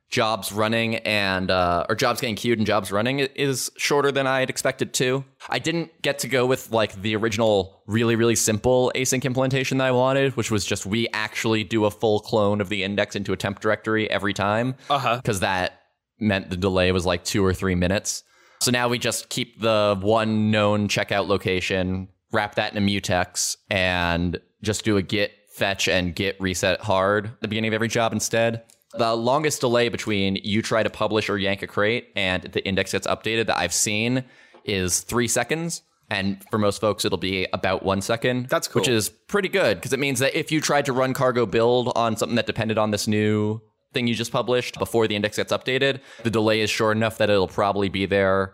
jobs 0.09 0.51
running 0.51 0.95
and 0.95 1.51
uh, 1.51 1.85
or 1.87 1.93
jobs 1.95 2.19
getting 2.19 2.35
queued 2.35 2.57
and 2.57 2.65
jobs 2.65 2.91
running 2.91 3.19
is 3.19 3.71
shorter 3.77 4.11
than 4.11 4.25
I 4.25 4.39
had 4.39 4.49
expected 4.49 4.91
to. 4.95 5.23
I 5.47 5.59
didn't 5.59 6.01
get 6.01 6.17
to 6.19 6.27
go 6.27 6.47
with 6.47 6.71
like 6.71 6.99
the 7.01 7.15
original 7.15 7.83
really 7.85 8.15
really 8.15 8.35
simple 8.35 8.91
async 8.95 9.23
implementation 9.23 9.77
that 9.77 9.85
I 9.87 9.91
wanted, 9.91 10.35
which 10.35 10.49
was 10.51 10.65
just 10.65 10.85
we 10.87 11.07
actually 11.13 11.63
do 11.63 11.85
a 11.85 11.91
full 11.91 12.19
clone 12.21 12.59
of 12.59 12.69
the 12.69 12.83
index 12.83 13.15
into 13.15 13.33
a 13.33 13.37
temp 13.37 13.59
directory 13.59 14.09
every 14.09 14.33
time 14.33 14.75
Uh 14.89 14.97
huh. 14.99 15.15
because 15.17 15.41
that 15.41 15.81
meant 16.19 16.49
the 16.49 16.57
delay 16.57 16.91
was 16.91 17.05
like 17.05 17.23
two 17.23 17.45
or 17.45 17.53
three 17.53 17.75
minutes. 17.75 18.23
So 18.61 18.71
now 18.71 18.89
we 18.89 18.99
just 18.99 19.29
keep 19.29 19.61
the 19.61 19.97
one 20.01 20.51
known 20.51 20.89
checkout 20.89 21.27
location, 21.27 22.09
wrap 22.31 22.55
that 22.55 22.75
in 22.75 22.83
a 22.83 22.85
mutex, 22.85 23.55
and 23.69 24.39
just 24.61 24.83
do 24.83 24.97
a 24.97 25.01
git 25.01 25.31
fetch 25.49 25.87
and 25.87 26.13
git 26.13 26.39
reset 26.41 26.81
hard 26.81 27.27
at 27.27 27.41
the 27.41 27.47
beginning 27.47 27.69
of 27.69 27.73
every 27.73 27.87
job 27.87 28.11
instead. 28.11 28.63
The 28.93 29.15
longest 29.15 29.61
delay 29.61 29.89
between 29.89 30.37
you 30.37 30.61
try 30.61 30.83
to 30.83 30.89
publish 30.89 31.29
or 31.29 31.37
yank 31.37 31.61
a 31.61 31.67
crate 31.67 32.09
and 32.15 32.43
the 32.43 32.65
index 32.65 32.91
gets 32.91 33.07
updated 33.07 33.47
that 33.47 33.57
I've 33.57 33.73
seen 33.73 34.23
is 34.65 35.01
three 35.01 35.27
seconds. 35.27 35.83
And 36.09 36.43
for 36.49 36.57
most 36.57 36.81
folks, 36.81 37.05
it'll 37.05 37.19
be 37.19 37.47
about 37.53 37.83
one 37.83 38.01
second. 38.01 38.49
That's 38.49 38.67
cool. 38.67 38.81
Which 38.81 38.89
is 38.89 39.09
pretty 39.09 39.47
good 39.47 39.77
because 39.77 39.93
it 39.93 39.99
means 39.99 40.19
that 40.19 40.37
if 40.37 40.51
you 40.51 40.59
tried 40.59 40.85
to 40.85 40.93
run 40.93 41.13
cargo 41.13 41.45
build 41.45 41.91
on 41.95 42.17
something 42.17 42.35
that 42.35 42.47
depended 42.47 42.79
on 42.79 42.89
this 42.89 43.07
new 43.07 43.61
thing 43.93 44.07
you 44.07 44.15
just 44.15 44.31
published 44.31 44.77
before 44.79 45.07
the 45.07 45.15
index 45.15 45.37
gets 45.37 45.51
updated, 45.51 45.99
the 46.23 46.29
delay 46.29 46.61
is 46.61 46.69
short 46.69 46.95
enough 46.97 47.17
that 47.17 47.29
it'll 47.29 47.47
probably 47.47 47.89
be 47.89 48.05
there 48.05 48.53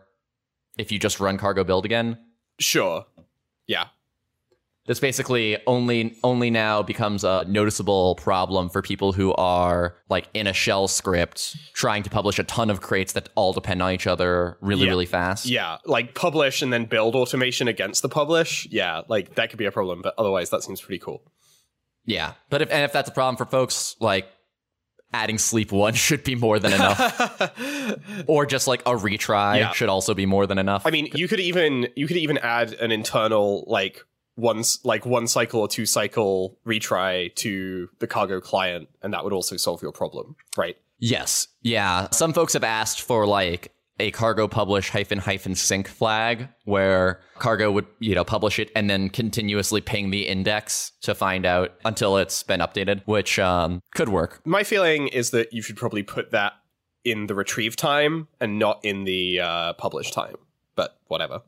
if 0.77 0.91
you 0.91 0.99
just 0.99 1.19
run 1.19 1.37
cargo 1.37 1.63
build 1.63 1.85
again. 1.85 2.17
Sure. 2.59 3.05
Yeah. 3.67 3.87
This 4.87 4.99
basically 4.99 5.57
only 5.65 6.15
only 6.23 6.51
now 6.51 6.83
becomes 6.83 7.23
a 7.23 7.43
noticeable 7.47 8.13
problem 8.15 8.69
for 8.69 8.83
people 8.83 9.13
who 9.13 9.33
are 9.33 9.95
like 10.09 10.29
in 10.35 10.45
a 10.45 10.53
shell 10.53 10.87
script 10.87 11.57
trying 11.73 12.03
to 12.03 12.09
publish 12.11 12.37
a 12.37 12.43
ton 12.43 12.69
of 12.69 12.81
crates 12.81 13.13
that 13.13 13.29
all 13.33 13.51
depend 13.51 13.81
on 13.81 13.91
each 13.93 14.05
other 14.05 14.59
really 14.61 14.83
Yeah. 14.83 14.89
really 14.91 15.07
fast. 15.07 15.47
Yeah. 15.47 15.77
Like 15.85 16.13
publish 16.13 16.61
and 16.61 16.71
then 16.71 16.85
build 16.85 17.15
automation 17.15 17.67
against 17.67 18.03
the 18.03 18.09
publish. 18.09 18.67
Yeah. 18.69 19.01
Like 19.07 19.33
that 19.35 19.49
could 19.49 19.57
be 19.57 19.65
a 19.65 19.71
problem, 19.71 20.03
but 20.03 20.13
otherwise 20.19 20.51
that 20.51 20.61
seems 20.61 20.79
pretty 20.81 20.99
cool. 20.99 21.23
Yeah. 22.05 22.33
But 22.51 22.61
if 22.61 22.71
and 22.71 22.83
if 22.83 22.93
that's 22.93 23.09
a 23.09 23.13
problem 23.13 23.37
for 23.37 23.45
folks 23.45 23.95
like 23.99 24.27
adding 25.13 25.37
sleep 25.37 25.71
one 25.71 25.93
should 26.05 26.23
be 26.23 26.35
more 26.35 26.59
than 26.59 26.73
enough 26.73 27.51
or 28.27 28.45
just 28.45 28.67
like 28.67 28.81
a 28.81 28.91
retry 28.91 29.57
Yeah. 29.59 29.71
should 29.71 29.89
also 29.89 30.13
be 30.13 30.25
more 30.25 30.45
than 30.47 30.57
enough. 30.57 30.85
I 30.85 30.91
mean, 30.91 31.09
you 31.13 31.27
could 31.27 31.39
even 31.39 31.87
you 31.95 32.07
could 32.07 32.17
even 32.17 32.37
add 32.39 32.73
an 32.73 32.91
internal 32.91 33.63
like 33.67 34.03
once 34.37 34.83
like 34.83 35.05
one 35.05 35.27
cycle 35.27 35.61
or 35.61 35.67
two 35.67 35.85
cycle 35.85 36.57
retry 36.67 37.33
to 37.35 37.89
the 37.99 38.07
cargo 38.07 38.41
client, 38.41 38.89
and 39.01 39.13
that 39.13 39.23
would 39.23 39.31
also 39.33 39.55
solve 39.57 39.81
your 39.81 39.91
problem, 39.93 40.35
right? 40.57 40.75
Yes. 40.99 41.47
Yeah. 41.61 42.09
Some 42.11 42.33
folks 42.33 42.53
have 42.53 42.63
asked 42.63 43.01
for 43.01 43.25
like 43.27 43.71
a 43.99 44.11
cargo 44.11 44.47
publish 44.47 44.89
hyphen 44.89 45.19
hyphen 45.19 45.55
sync 45.55 45.87
flag 45.87 46.49
where 46.65 47.21
cargo 47.39 47.71
would, 47.71 47.85
you 47.99 48.15
know, 48.15 48.25
publish 48.25 48.59
it 48.59 48.71
and 48.75 48.89
then 48.89 49.09
continuously 49.09 49.81
ping 49.81 50.11
the 50.11 50.27
index 50.27 50.91
to 51.01 51.15
find 51.15 51.45
out 51.45 51.73
until 51.85 52.17
it's 52.17 52.43
been 52.43 52.59
updated, 52.59 53.01
which 53.05 53.39
um, 53.39 53.81
could 53.93 54.09
work. 54.09 54.41
My 54.45 54.63
feeling 54.63 55.07
is 55.07 55.31
that 55.31 55.53
you 55.53 55.61
should 55.61 55.77
probably 55.77 56.03
put 56.03 56.31
that 56.31 56.53
in 57.03 57.27
the 57.27 57.35
retrieve 57.35 57.75
time 57.75 58.27
and 58.41 58.59
not 58.59 58.79
in 58.83 59.05
the 59.05 59.39
uh, 59.39 59.73
publish 59.73 60.11
time. 60.11 60.35
But 60.75 60.97
whatever. 61.07 61.41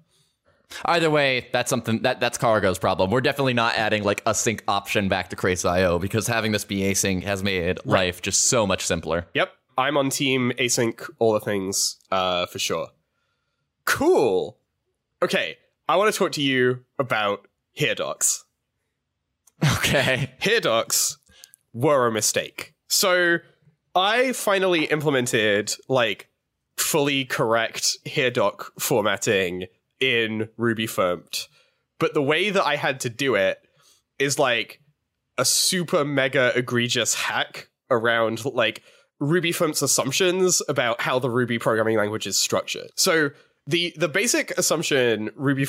Either 0.86 1.10
way, 1.10 1.47
that's 1.51 1.69
something 1.69 2.01
that 2.01 2.19
that's 2.19 2.38
Cargo's 2.38 2.77
problem. 2.77 3.10
We're 3.10 3.21
definitely 3.21 3.53
not 3.53 3.75
adding 3.75 4.03
like 4.03 4.21
a 4.25 4.33
sync 4.33 4.63
option 4.67 5.07
back 5.07 5.29
to 5.29 5.36
Crates.io 5.36 5.97
because 5.99 6.27
having 6.27 6.51
this 6.51 6.65
be 6.65 6.81
async 6.81 7.23
has 7.23 7.41
made 7.41 7.79
life 7.86 8.21
just 8.21 8.47
so 8.47 8.67
much 8.67 8.86
simpler. 8.86 9.27
Yep. 9.33 9.51
I'm 9.78 9.98
on 9.98 10.10
team 10.10 10.52
async 10.58 11.08
all 11.20 11.34
the 11.34 11.40
things 11.40 11.98
uh, 12.12 12.46
for 12.48 12.60
sure. 12.60 12.88
Cool. 13.86 14.58
Okay, 15.22 15.58
I 15.88 15.96
want 15.96 16.12
to 16.12 16.18
talk 16.18 16.32
to 16.34 16.42
you 16.42 16.84
about 17.00 17.48
here 17.72 17.96
docs. 17.96 18.44
Okay. 19.78 20.34
Here 20.42 20.60
docs 20.60 21.18
were 21.74 22.08
a 22.08 22.12
mistake. 22.12 22.74
So 22.88 23.38
I 23.96 24.34
finally 24.34 24.86
implemented 24.86 25.74
like 25.88 26.30
fully 26.78 27.26
correct 27.26 27.98
here 28.06 28.30
doc 28.30 28.72
formatting 28.80 29.68
in 30.00 30.50
Rubyfmt. 30.60 31.48
But 32.00 32.13
the 32.13 32.22
way 32.22 32.50
that 32.50 32.63
I 32.63 32.76
had 32.76 33.00
to 33.02 33.10
do 33.10 33.36
it 33.36 33.60
is 34.20 34.38
like 34.38 34.82
a 35.38 35.46
super 35.46 36.06
mega 36.06 36.52
egregious 36.56 37.16
hack 37.16 37.70
around 37.90 38.46
like 38.46 38.84
Ruby 39.19 39.51
assumptions 39.51 40.62
about 40.67 41.01
how 41.01 41.19
the 41.19 41.30
Ruby 41.30 41.58
programming 41.60 41.97
language 41.97 42.27
is 42.27 42.38
structured. 42.38 42.91
So 42.95 43.32
the 43.65 43.93
the 43.97 44.08
basic 44.08 44.51
assumption 44.58 45.32
Ruby 45.36 45.65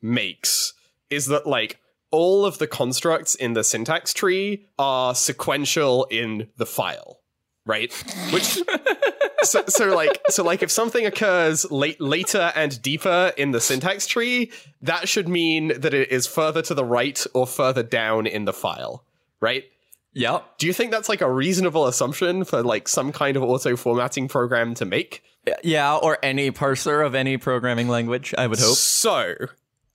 makes 0.00 0.72
is 1.10 1.26
that 1.26 1.46
like 1.46 1.78
all 2.10 2.46
of 2.46 2.58
the 2.58 2.66
constructs 2.66 3.34
in 3.34 3.52
the 3.52 3.64
syntax 3.64 4.14
tree 4.14 4.66
are 4.78 5.14
sequential 5.14 6.04
in 6.10 6.48
the 6.56 6.66
file, 6.66 7.20
right? 7.64 7.92
Which 8.30 8.58
so, 9.42 9.64
so 9.68 9.94
like 9.94 10.20
so 10.28 10.44
like 10.44 10.62
if 10.62 10.70
something 10.70 11.04
occurs 11.04 11.70
late 11.70 12.00
later 12.00 12.52
and 12.54 12.80
deeper 12.80 13.32
in 13.36 13.50
the 13.50 13.60
syntax 13.60 14.06
tree, 14.06 14.50
that 14.82 15.08
should 15.08 15.28
mean 15.28 15.78
that 15.80 15.92
it 15.92 16.10
is 16.10 16.26
further 16.26 16.62
to 16.62 16.74
the 16.74 16.84
right 16.84 17.24
or 17.34 17.46
further 17.46 17.82
down 17.82 18.26
in 18.26 18.44
the 18.44 18.52
file, 18.52 19.04
right? 19.40 19.64
Yep. 20.16 20.56
Do 20.56 20.66
you 20.66 20.72
think 20.72 20.92
that's 20.92 21.10
like 21.10 21.20
a 21.20 21.30
reasonable 21.30 21.86
assumption 21.86 22.44
for 22.44 22.62
like 22.62 22.88
some 22.88 23.12
kind 23.12 23.36
of 23.36 23.42
auto 23.42 23.76
formatting 23.76 24.28
program 24.28 24.72
to 24.74 24.86
make? 24.86 25.22
Yeah, 25.62 25.94
or 25.94 26.18
any 26.22 26.50
parser 26.50 27.04
of 27.04 27.14
any 27.14 27.36
programming 27.36 27.88
language, 27.88 28.34
I 28.36 28.46
would 28.46 28.58
hope. 28.58 28.76
So, 28.76 29.34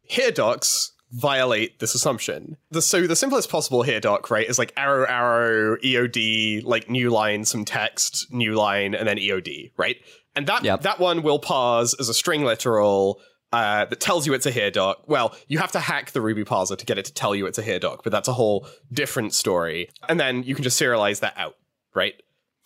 here 0.04 0.32
docs 0.32 0.92
violate 1.12 1.80
this 1.80 1.96
assumption. 1.96 2.56
The, 2.70 2.84
so 2.84 3.08
the 3.08 3.16
simplest 3.16 3.50
possible 3.50 3.82
here 3.82 4.00
doc, 4.00 4.30
right, 4.30 4.48
is 4.48 4.60
like 4.60 4.72
arrow 4.78 5.06
arrow 5.08 5.78
EOD, 5.78 6.64
like 6.66 6.88
new 6.88 7.10
line, 7.10 7.44
some 7.44 7.66
text, 7.66 8.32
new 8.32 8.54
line, 8.54 8.94
and 8.94 9.08
then 9.08 9.18
EOD, 9.18 9.72
right? 9.76 9.98
And 10.36 10.46
that 10.46 10.64
Yep. 10.64 10.84
that 10.84 11.00
one 11.00 11.24
will 11.24 11.40
parse 11.40 11.96
as 12.00 12.10
a 12.10 12.14
string 12.14 12.44
literal 12.44 13.20
uh, 13.54 13.86
that 13.86 14.00
tells 14.00 14.26
you 14.26 14.34
it's 14.34 14.46
a 14.46 14.52
here 14.52 14.72
doc. 14.72 15.04
Well, 15.08 15.36
you 15.48 15.58
have 15.60 15.72
to 15.74 15.80
hack 15.80 16.12
the 16.12 16.22
Ruby 16.22 16.44
parser 16.46 16.78
to 16.78 16.86
get 16.86 16.98
it 16.98 17.06
to 17.06 17.14
tell 17.14 17.36
you 17.36 17.46
it's 17.46 17.58
a 17.58 17.62
here 17.64 17.80
doc, 17.80 18.02
but 18.04 18.12
that's 18.12 18.28
a 18.28 18.34
whole 18.34 18.66
different 18.92 19.34
story. 19.34 19.90
And 20.08 20.20
then 20.20 20.44
you 20.44 20.56
can 20.56 20.64
just 20.64 20.82
serialize 20.82 21.20
that 21.20 21.34
out, 21.38 21.56
right? 21.94 22.14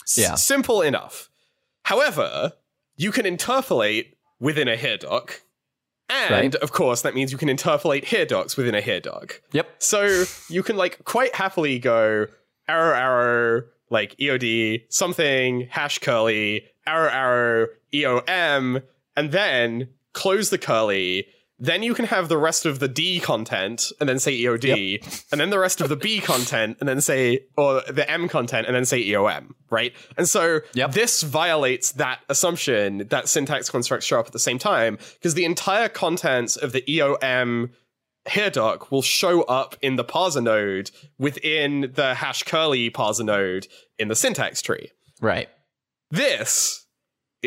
S- 0.04 0.18
Yeah. 0.18 0.36
Simple 0.36 0.82
enough. 0.82 1.30
However, 1.84 2.54
you 2.98 3.12
can 3.12 3.26
interpolate 3.26 4.16
within 4.40 4.68
a 4.68 4.76
here 4.76 4.98
doc. 4.98 5.42
And 6.10 6.32
Right. 6.32 6.56
of 6.56 6.72
course, 6.72 7.02
that 7.02 7.16
means 7.16 7.32
you 7.32 7.38
can 7.38 7.50
interpolate 7.50 8.06
here 8.06 8.26
docs 8.26 8.56
within 8.56 8.76
a 8.76 8.82
here 8.82 9.00
doc. 9.00 9.42
Yep. 9.54 9.76
So 9.80 10.26
you 10.50 10.62
can 10.62 10.78
like 10.78 11.04
quite 11.04 11.34
happily 11.36 11.80
go 11.80 12.28
arrow 12.68 12.96
arrow 12.96 13.64
like 13.90 14.16
EOD 14.20 14.86
something 14.90 15.68
hash 15.72 16.00
curly 16.00 16.66
arrow 16.88 17.10
arrow 17.10 17.68
EOM 17.94 18.82
and 19.16 19.32
then 19.32 19.90
close 20.16 20.50
the 20.50 20.58
curly. 20.58 21.28
Then 21.58 21.84
you 21.84 21.94
can 21.94 22.06
have 22.08 22.28
the 22.28 22.38
rest 22.38 22.66
of 22.66 22.80
the 22.80 22.90
D 22.90 23.22
content 23.22 23.92
and 24.02 24.10
then 24.10 24.20
say 24.20 24.34
EOD, 24.38 25.00
and 25.32 25.40
then 25.40 25.52
the 25.52 25.60
rest 25.60 25.80
of 25.80 25.88
the 25.88 25.96
B 25.96 26.20
content 26.20 26.76
and 26.82 26.90
then 26.90 27.00
say, 27.00 27.46
or 27.56 27.82
the 27.88 28.10
M 28.12 28.28
content 28.28 28.68
and 28.68 28.76
then 28.76 28.84
say 28.84 29.02
EOM, 29.02 29.52
right? 29.70 29.94
And 30.18 30.28
so 30.28 30.60
Yep. 30.74 30.92
this 30.92 31.22
violates 31.22 31.94
that 31.94 32.20
assumption 32.28 33.08
that 33.10 33.30
syntax 33.30 33.70
constructs 33.70 34.06
show 34.06 34.20
up 34.20 34.26
at 34.28 34.34
the 34.34 34.40
same 34.40 34.60
time 34.60 34.98
because 35.14 35.34
the 35.34 35.46
entire 35.46 35.88
contents 35.88 36.58
of 36.58 36.74
the 36.74 36.82
EOM 36.82 37.70
here 38.30 38.50
doc 38.50 38.92
will 38.92 39.02
show 39.04 39.44
up 39.44 39.78
in 39.82 39.96
the 39.96 40.04
parser 40.04 40.44
node 40.44 40.92
within 41.18 41.92
the 41.94 42.16
hash 42.16 42.44
curly 42.44 42.90
parser 42.90 43.24
node 43.24 43.68
in 43.98 44.10
the 44.10 44.16
syntax 44.16 44.62
tree. 44.62 44.92
Right. 45.22 45.48
This 46.12 46.85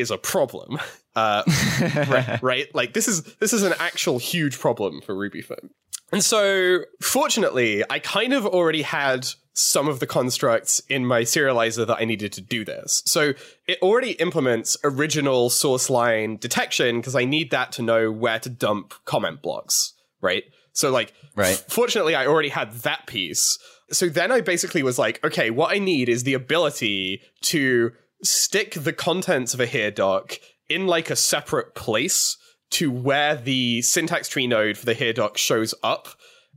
is 0.01 0.11
a 0.11 0.19
problem. 0.19 0.79
Uh, 1.17 1.43
right, 2.09 2.43
right? 2.43 2.75
Like 2.75 2.93
this 2.93 3.09
is 3.09 3.23
this 3.41 3.53
is 3.53 3.63
an 3.63 3.75
actual 3.79 4.19
huge 4.19 4.59
problem 4.59 5.01
for 5.01 5.17
Ruby 5.17 5.43
Rubyfmt. 5.43 5.71
And 6.11 6.25
so, 6.25 6.81
fortunately, 7.03 7.85
I 7.91 7.99
kind 7.99 8.33
of 8.33 8.47
already 8.47 8.83
had 8.83 9.29
some 9.53 9.89
of 9.89 9.99
the 10.01 10.07
constructs 10.07 10.81
in 10.89 11.05
my 11.05 11.23
serializer 11.23 11.87
that 11.87 12.01
I 12.01 12.05
needed 12.05 12.33
to 12.35 12.41
do 12.41 12.65
this. 12.65 13.03
So 13.05 13.35
it 13.67 13.79
already 13.83 14.13
implements 14.13 14.77
original 14.85 15.51
source 15.51 15.91
line 15.91 16.37
detection 16.37 16.99
because 16.99 17.17
I 17.17 17.25
need 17.25 17.51
that 17.51 17.73
to 17.73 17.83
know 17.83 18.11
where 18.13 18.39
to 18.39 18.49
dump 18.49 18.95
comment 19.05 19.43
blocks, 19.43 19.95
right? 20.23 20.45
So 20.73 20.91
like, 20.91 21.13
Right. 21.35 21.63
fortunately, 21.69 22.15
I 22.15 22.27
already 22.27 22.51
had 22.51 22.73
that 22.83 23.07
piece. 23.07 23.59
So 23.91 24.09
then 24.09 24.31
I 24.31 24.41
basically 24.43 24.83
was 24.85 24.99
like, 24.99 25.23
okay, 25.25 25.51
what 25.51 25.75
I 25.75 25.79
need 25.81 26.09
is 26.09 26.23
the 26.23 26.35
ability 26.35 27.21
to 27.43 27.93
stick 28.23 28.75
the 28.75 28.93
contents 28.93 29.55
of 29.55 29.61
a 29.61 29.67
here 29.67 29.91
doc 29.91 30.39
in 30.69 30.87
like 30.87 31.11
a 31.11 31.17
separate 31.17 31.75
place 31.75 32.37
to 32.71 32.91
where 32.91 33.35
the 33.37 33.81
syntax 33.83 34.29
tree 34.29 34.47
node 34.47 34.77
for 34.77 34.87
the 34.87 34.95
here 34.95 35.13
doc 35.13 35.37
shows 35.37 35.75
up 35.83 36.09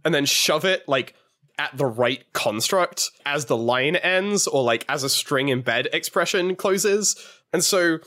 and 0.04 0.14
then 0.14 0.26
shove 0.26 0.66
it 0.66 0.88
like 0.88 1.14
at 1.58 1.76
the 1.78 1.86
right 1.86 2.24
construct 2.34 3.12
as 3.26 3.46
the 3.46 3.58
line 3.58 3.96
ends 3.98 4.48
or 4.48 4.64
like 4.64 4.86
as 4.90 5.04
a 5.04 5.10
string 5.10 5.48
embed 5.48 5.88
expression 5.94 6.56
closes. 6.56 7.16
And 7.54 7.64
so 7.64 8.00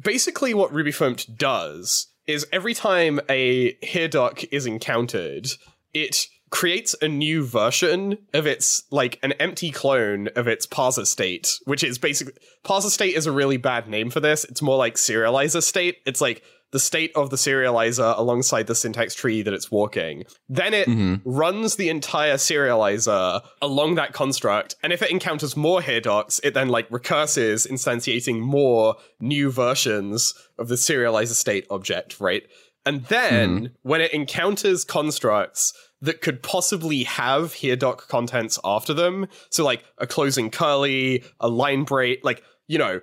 basically 0.00 0.54
what 0.54 0.72
Rubyfmt 0.72 1.36
does 1.36 2.08
is 2.26 2.46
every 2.52 2.74
time 2.74 3.20
a 3.28 3.76
here 3.84 4.08
doc 4.08 4.42
is 4.50 4.66
encountered, 4.66 5.48
it 5.92 6.26
creates 6.52 6.94
a 7.00 7.08
new 7.08 7.42
version 7.44 8.18
of 8.34 8.46
its 8.46 8.84
like 8.90 9.18
an 9.22 9.32
empty 9.40 9.70
clone 9.72 10.28
of 10.36 10.46
its 10.46 10.66
parser 10.66 11.06
state, 11.06 11.58
which 11.64 11.82
is 11.82 11.98
basically 11.98 12.34
parser 12.62 12.90
state 12.90 13.16
is 13.16 13.26
a 13.26 13.32
really 13.32 13.56
bad 13.56 13.88
name 13.88 14.10
for 14.10 14.20
this. 14.20 14.44
It's 14.44 14.62
more 14.62 14.76
like 14.76 14.94
serializer 14.94 15.62
state. 15.62 15.96
It's 16.04 16.20
like 16.20 16.42
the 16.70 16.78
state 16.78 17.10
of 17.16 17.30
the 17.30 17.36
serializer 17.36 18.16
alongside 18.18 18.66
the 18.66 18.74
syntax 18.74 19.14
tree 19.14 19.40
that 19.42 19.54
it's 19.54 19.70
walking. 19.70 20.24
Then 20.46 20.74
it 20.74 20.86
mm-hmm. 20.86 21.16
runs 21.24 21.76
the 21.76 21.88
entire 21.88 22.34
serializer 22.34 23.42
along 23.62 23.94
that 23.94 24.12
construct, 24.12 24.76
and 24.82 24.92
if 24.92 25.00
it 25.00 25.10
encounters 25.10 25.56
more 25.56 25.80
here 25.80 26.02
docs, 26.02 26.38
it 26.44 26.52
then 26.52 26.68
like 26.68 26.86
recurses, 26.90 27.66
instantiating 27.66 28.40
more 28.40 28.96
new 29.20 29.50
versions 29.50 30.34
of 30.58 30.68
the 30.68 30.74
serializer 30.74 31.34
state 31.34 31.66
object, 31.70 32.20
right? 32.20 32.42
And 32.84 33.04
then 33.06 33.56
mm-hmm. 33.56 33.74
when 33.82 34.00
it 34.00 34.12
encounters 34.12 34.84
constructs 34.84 35.72
that 36.02 36.20
could 36.20 36.42
possibly 36.42 37.04
have 37.04 37.54
here 37.54 37.76
doc 37.76 38.08
contents 38.08 38.58
after 38.64 38.92
them, 38.92 39.28
so 39.50 39.64
like 39.64 39.84
a 39.98 40.06
closing 40.06 40.50
curly, 40.50 41.24
a 41.40 41.48
line 41.48 41.84
break, 41.84 42.22
like, 42.24 42.42
you 42.66 42.76
know, 42.76 43.00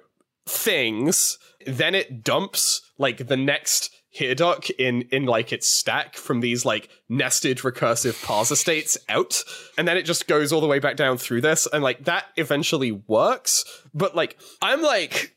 things, 0.47 1.39
then 1.65 1.95
it 1.95 2.23
dumps 2.23 2.81
like 2.97 3.27
the 3.27 3.38
next 3.38 3.89
here 4.12 4.33
doc 4.33 4.69
in 4.71 5.03
in 5.12 5.25
like 5.25 5.53
its 5.53 5.67
stack 5.67 6.15
from 6.15 6.39
these 6.39 6.65
like 6.65 6.89
nested 7.09 7.59
recursive 7.59 8.23
parser 8.25 8.57
states 8.57 8.97
out. 9.07 9.43
And 9.77 9.88
then 9.88 9.97
it 9.97 10.03
just 10.03 10.27
goes 10.27 10.51
all 10.51 10.62
the 10.62 10.67
way 10.67 10.79
back 10.79 10.95
down 10.95 11.17
through 11.17 11.41
this. 11.41 11.67
And 11.71 11.83
like 11.83 12.05
that 12.05 12.25
eventually 12.35 12.91
works. 12.91 13.63
But 13.93 14.15
like 14.15 14.38
i'm 14.62 14.81
like 14.81 15.35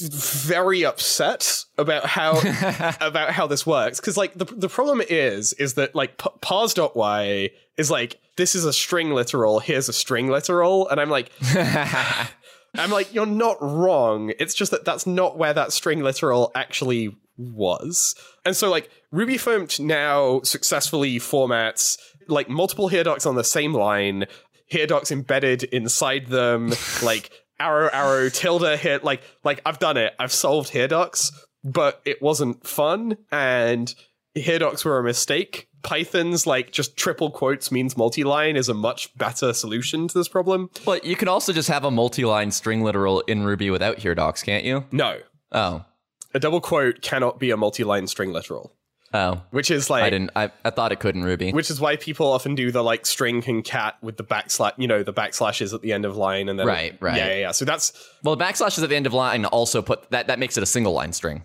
very 0.00 0.84
upset 0.84 1.64
about 1.78 2.06
how 2.06 2.32
about 3.00 3.30
how 3.30 3.46
this 3.46 3.66
works 3.66 4.00
because 4.00 4.16
like 4.16 4.34
the 4.34 4.44
the 4.44 4.68
problem 4.68 5.02
is 5.08 5.52
is 5.54 5.74
that 5.74 5.94
like 5.94 6.18
p- 6.18 6.30
parse.y 6.40 7.50
is 7.76 7.90
like 7.90 8.20
this 8.36 8.54
is 8.54 8.64
a 8.64 8.72
string 8.72 9.10
literal 9.10 9.60
here's 9.60 9.88
a 9.88 9.92
string 9.92 10.28
literal 10.28 10.88
and 10.88 11.00
i'm 11.00 11.10
like 11.10 11.30
I'm 12.74 12.90
like, 12.90 13.12
you're 13.12 13.26
not 13.26 13.58
wrong. 13.60 14.32
It's 14.38 14.54
just 14.54 14.70
that 14.70 14.84
that's 14.84 15.06
not 15.06 15.36
where 15.36 15.52
that 15.52 15.72
string 15.72 16.02
literal 16.02 16.50
actually 16.54 17.14
was. 17.36 18.14
And 18.44 18.56
so, 18.56 18.70
like, 18.70 18.90
Rubyfmt 19.12 19.78
now 19.78 20.40
successfully 20.42 21.18
formats 21.18 21.98
like 22.28 22.48
multiple 22.48 22.88
here 22.88 23.04
docs 23.04 23.26
on 23.26 23.34
the 23.34 23.44
same 23.44 23.74
line, 23.74 24.26
here 24.66 24.86
docs 24.86 25.10
embedded 25.10 25.64
inside 25.64 26.28
them, 26.28 26.72
like 27.02 27.30
arrow, 27.62 27.88
arrow, 27.92 28.28
tilde 28.28 28.78
hit 28.78 29.04
Like, 29.04 29.22
like 29.44 29.60
I've 29.64 29.78
done 29.78 29.96
it. 29.96 30.14
I've 30.18 30.32
solved 30.32 30.70
here 30.70 30.88
docs, 30.88 31.30
but 31.64 32.00
it 32.04 32.20
wasn't 32.20 32.66
fun, 32.66 33.16
and 33.30 33.94
here 34.34 34.58
docs 34.58 34.84
were 34.84 34.98
a 34.98 35.04
mistake. 35.04 35.68
Python's 35.82 36.46
like 36.46 36.70
just 36.70 36.96
triple 36.96 37.30
quotes 37.30 37.72
means 37.72 37.96
multi-line 37.96 38.56
is 38.56 38.68
a 38.68 38.74
much 38.74 39.16
better 39.18 39.52
solution 39.52 40.06
to 40.06 40.16
this 40.16 40.28
problem. 40.28 40.70
But 40.84 41.04
you 41.04 41.16
can 41.16 41.26
also 41.26 41.52
just 41.52 41.68
have 41.68 41.84
a 41.84 41.90
multi-line 41.90 42.52
string 42.52 42.82
literal 42.82 43.20
in 43.22 43.44
Ruby 43.44 43.68
without 43.68 43.98
here 43.98 44.14
docs, 44.14 44.42
can't 44.44 44.64
you? 44.64 44.84
No, 44.92 45.18
Oh. 45.52 45.84
A 46.34 46.40
double 46.40 46.60
quote 46.60 47.02
cannot 47.02 47.38
be 47.38 47.50
a 47.50 47.56
multi-line 47.56 48.06
string 48.06 48.32
literal. 48.32 48.74
Oh, 49.14 49.42
which 49.50 49.70
is 49.70 49.90
like 49.90 50.04
I 50.04 50.10
didn't. 50.10 50.30
I, 50.34 50.50
I 50.64 50.70
thought 50.70 50.90
it 50.92 51.00
could 51.00 51.14
in 51.14 51.22
Ruby. 51.22 51.52
which 51.52 51.70
is 51.70 51.80
why 51.80 51.96
people 51.96 52.26
often 52.32 52.54
do 52.54 52.70
the 52.72 52.82
like 52.82 53.04
string 53.04 53.42
concat 53.42 53.94
with 54.02 54.16
the 54.16 54.24
backslash, 54.24 54.72
you 54.78 54.88
know, 54.88 55.02
the 55.02 55.12
backslashes 55.12 55.74
at 55.74 55.82
the 55.82 55.92
end 55.92 56.04
of 56.04 56.16
line, 56.16 56.48
and 56.48 56.58
then 56.58 56.66
Right, 56.66 56.96
right. 57.00 57.16
yeah, 57.16 57.28
yeah, 57.28 57.36
yeah. 57.40 57.50
So 57.52 57.64
that's 57.64 57.92
well, 58.22 58.36
the 58.36 58.44
backslashes 58.44 58.82
at 58.82 58.88
the 58.88 58.96
end 58.96 59.06
of 59.06 59.12
line 59.14 59.44
also 59.44 59.82
put 59.82 60.10
that 60.10 60.28
that 60.28 60.38
makes 60.38 60.56
it 60.56 60.62
a 60.62 60.66
single 60.66 60.92
line 60.94 61.12
string. 61.12 61.44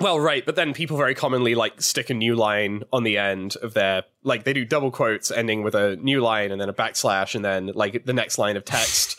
well, 0.00 0.20
right. 0.20 0.44
But 0.46 0.54
then 0.54 0.74
people 0.74 0.96
very 0.96 1.14
commonly 1.14 1.54
like 1.54 1.80
stick 1.82 2.10
a 2.10 2.14
new 2.14 2.36
line 2.36 2.84
on 2.92 3.02
the 3.04 3.18
end 3.18 3.56
of 3.62 3.74
their 3.74 4.04
like 4.22 4.44
they 4.44 4.52
do 4.52 4.64
double 4.64 4.90
quotes 4.90 5.30
ending 5.30 5.62
with 5.62 5.74
a 5.74 5.96
new 5.96 6.20
line 6.20 6.52
and 6.52 6.60
then 6.60 6.68
a 6.68 6.74
backslash 6.74 7.34
and 7.34 7.44
then 7.44 7.72
like 7.74 8.04
the 8.04 8.12
next 8.12 8.38
line 8.38 8.56
of 8.56 8.64
text. 8.64 9.17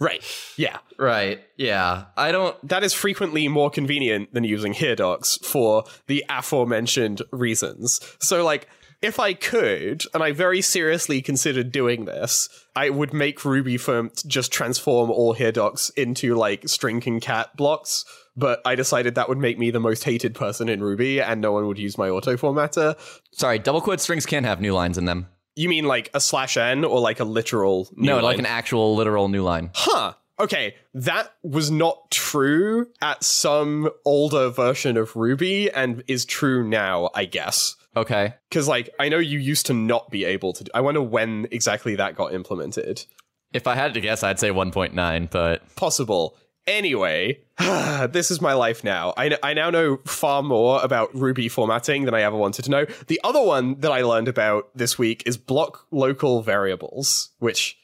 Right. 0.00 0.24
Yeah. 0.56 0.78
Right. 0.98 1.44
Yeah. 1.56 2.06
I 2.16 2.32
don't. 2.32 2.56
That 2.66 2.82
is 2.82 2.94
frequently 2.94 3.46
more 3.48 3.70
convenient 3.70 4.32
than 4.32 4.44
using 4.44 4.72
here 4.72 4.96
docs 4.96 5.38
for 5.44 5.84
the 6.06 6.24
aforementioned 6.30 7.20
reasons. 7.30 8.00
So, 8.18 8.42
like, 8.42 8.66
if 9.02 9.20
I 9.20 9.34
could, 9.34 10.04
and 10.12 10.22
I 10.22 10.32
very 10.32 10.62
seriously 10.62 11.20
considered 11.22 11.70
doing 11.70 12.06
this, 12.06 12.48
I 12.74 12.90
would 12.90 13.12
make 13.12 13.40
Rubyfmt 13.40 14.26
just 14.26 14.52
transform 14.52 15.10
all 15.10 15.34
here 15.34 15.52
docs 15.52 15.90
into 15.90 16.34
like 16.34 16.68
string 16.68 17.00
concat 17.00 17.54
blocks. 17.56 18.04
But 18.36 18.62
I 18.64 18.76
decided 18.76 19.16
that 19.16 19.28
would 19.28 19.38
make 19.38 19.58
me 19.58 19.70
the 19.70 19.80
most 19.80 20.04
hated 20.04 20.34
person 20.34 20.70
in 20.70 20.82
Ruby, 20.82 21.20
and 21.20 21.42
no 21.42 21.52
one 21.52 21.66
would 21.66 21.78
use 21.78 21.98
my 21.98 22.08
auto 22.08 22.36
formatter. 22.36 22.96
Sorry, 23.32 23.58
double 23.58 23.82
quote 23.82 24.00
strings 24.00 24.24
can't 24.24 24.46
have 24.46 24.62
new 24.62 24.72
lines 24.72 24.96
in 24.96 25.04
them. 25.04 25.28
You 25.60 25.68
mean 25.68 25.84
like 25.84 26.10
a 26.14 26.20
slash 26.20 26.56
n 26.56 26.84
or 26.84 27.00
like 27.00 27.20
a 27.20 27.24
literal? 27.24 27.88
New 27.94 28.06
No, 28.06 28.18
like 28.20 28.38
an 28.38 28.46
actual 28.46 28.96
literal 28.96 29.28
new 29.28 29.42
line. 29.42 29.70
huh 29.74 30.14
okay 30.38 30.74
that 30.94 31.30
was 31.42 31.70
not 31.70 32.10
true 32.10 32.86
at 33.02 33.22
some 33.22 33.90
older 34.06 34.48
version 34.48 34.96
of 34.96 35.14
ruby 35.14 35.70
and 35.70 36.02
is 36.08 36.24
true 36.24 36.66
now 36.66 37.10
i 37.14 37.26
guess 37.26 37.76
Okay. 37.94 38.32
because 38.48 38.66
like 38.66 38.88
i 38.98 39.10
know 39.10 39.18
you 39.18 39.38
used 39.38 39.66
to 39.66 39.74
not 39.74 40.10
be 40.10 40.24
able 40.24 40.54
to 40.54 40.64
do- 40.64 40.70
i 40.72 40.80
wonder 40.80 41.02
when 41.02 41.46
exactly 41.50 41.94
that 41.96 42.16
got 42.16 42.32
implemented 42.32 43.04
If 43.52 43.66
I 43.66 43.74
had 43.74 43.92
to 43.94 44.00
guess, 44.00 44.22
I'd 44.22 44.38
say 44.38 44.50
1.9, 44.50 45.28
but 45.30 45.74
possible 45.76 46.36
anyway 46.66 47.38
this 48.10 48.30
is 48.30 48.40
my 48.40 48.54
life 48.54 48.82
now. 48.84 49.12
I, 49.16 49.36
I 49.42 49.52
now 49.52 49.70
know 49.70 49.98
far 50.06 50.42
more 50.42 50.82
about 50.82 51.14
ruby 51.14 51.48
formatting 51.48 52.04
than 52.04 52.14
i 52.14 52.22
ever 52.22 52.36
wanted 52.36 52.64
to 52.64 52.70
know. 52.70 52.86
The 53.06 53.20
other 53.22 53.42
one 53.42 53.78
that 53.80 53.92
i 53.92 54.02
learned 54.02 54.28
about 54.28 54.70
this 54.74 54.98
week 54.98 55.22
is 55.26 55.36
block 55.36 55.86
local 55.90 56.42
variables 56.42 57.30
which 57.38 57.76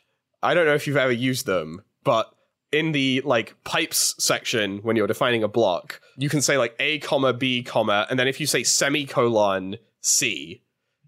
i 0.42 0.54
don't 0.54 0.66
know 0.66 0.74
if 0.74 0.86
you've 0.86 0.96
ever 0.96 1.12
used 1.12 1.46
them 1.46 1.82
but 2.04 2.32
in 2.72 2.92
the 2.92 3.22
like 3.24 3.54
pipes 3.64 4.14
section 4.18 4.78
when 4.78 4.96
you're 4.96 5.06
defining 5.06 5.42
a 5.42 5.48
block 5.48 6.00
you 6.16 6.28
can 6.28 6.40
say 6.40 6.56
like 6.56 6.74
a 6.80 6.98
comma 7.00 7.32
b 7.32 7.62
comma 7.62 8.06
and 8.08 8.18
then 8.18 8.28
if 8.28 8.40
you 8.40 8.46
say 8.46 8.62
semicolon 8.62 9.76
c 10.00 10.62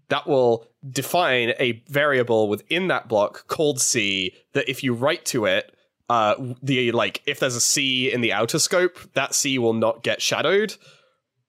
that 0.09 0.27
will 0.27 0.67
define 0.89 1.53
a 1.59 1.83
variable 1.87 2.47
within 2.47 2.87
that 2.87 3.07
block 3.07 3.47
called 3.47 3.81
c 3.81 4.33
that 4.53 4.69
if 4.69 4.83
you 4.83 4.93
write 4.93 5.25
to 5.25 5.45
it 5.45 5.75
uh 6.09 6.35
the 6.61 6.91
like 6.91 7.21
if 7.25 7.39
there's 7.39 7.55
a 7.55 7.61
c 7.61 8.11
in 8.11 8.21
the 8.21 8.33
outer 8.33 8.59
scope 8.59 8.99
that 9.13 9.33
c 9.33 9.57
will 9.57 9.73
not 9.73 10.03
get 10.03 10.21
shadowed. 10.21 10.75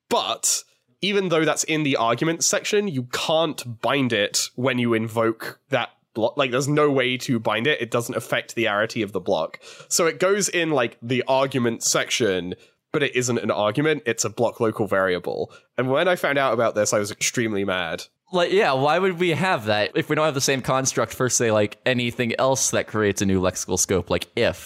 But 0.08 0.64
even 1.00 1.28
though 1.28 1.44
that's 1.44 1.64
in 1.64 1.82
the 1.82 1.96
argument 1.96 2.44
section 2.44 2.88
you 2.88 3.04
can't 3.12 3.80
bind 3.80 4.12
it 4.12 4.48
when 4.54 4.78
you 4.78 4.94
invoke 4.94 5.60
that 5.70 5.90
block. 6.14 6.36
Like 6.36 6.50
there's 6.50 6.68
no 6.68 6.90
way 6.90 7.16
to 7.18 7.38
bind 7.38 7.66
it. 7.66 7.80
It 7.80 7.90
doesn't 7.90 8.16
affect 8.16 8.54
the 8.54 8.64
arity 8.64 9.02
of 9.02 9.12
the 9.12 9.20
block. 9.20 9.60
So 9.88 10.06
it 10.06 10.18
goes 10.18 10.48
in 10.48 10.70
like 10.70 10.98
the 11.00 11.24
argument 11.26 11.82
section 11.82 12.54
but 12.92 13.04
it 13.04 13.14
isn't 13.14 13.38
an 13.38 13.52
argument. 13.52 14.02
It's 14.04 14.24
a 14.24 14.30
block 14.30 14.58
local 14.58 14.86
variable. 14.86 15.52
And 15.78 15.90
when 15.90 16.08
i 16.08 16.16
found 16.16 16.38
out 16.38 16.52
about 16.52 16.74
this 16.74 16.92
i 16.92 16.98
was 16.98 17.10
extremely 17.10 17.64
mad 17.64 18.04
like, 18.32 18.52
yeah, 18.52 18.72
why 18.72 18.98
would 18.98 19.18
we 19.18 19.30
have 19.30 19.66
that 19.66 19.92
if 19.94 20.08
we 20.08 20.16
don't 20.16 20.24
have 20.24 20.34
the 20.34 20.40
same 20.40 20.62
construct 20.62 21.14
for, 21.14 21.28
say, 21.28 21.50
like 21.50 21.78
anything 21.84 22.34
else 22.38 22.70
that 22.70 22.86
creates 22.86 23.22
a 23.22 23.26
new 23.26 23.40
lexical 23.40 23.78
scope, 23.78 24.10
like 24.10 24.28
if? 24.36 24.64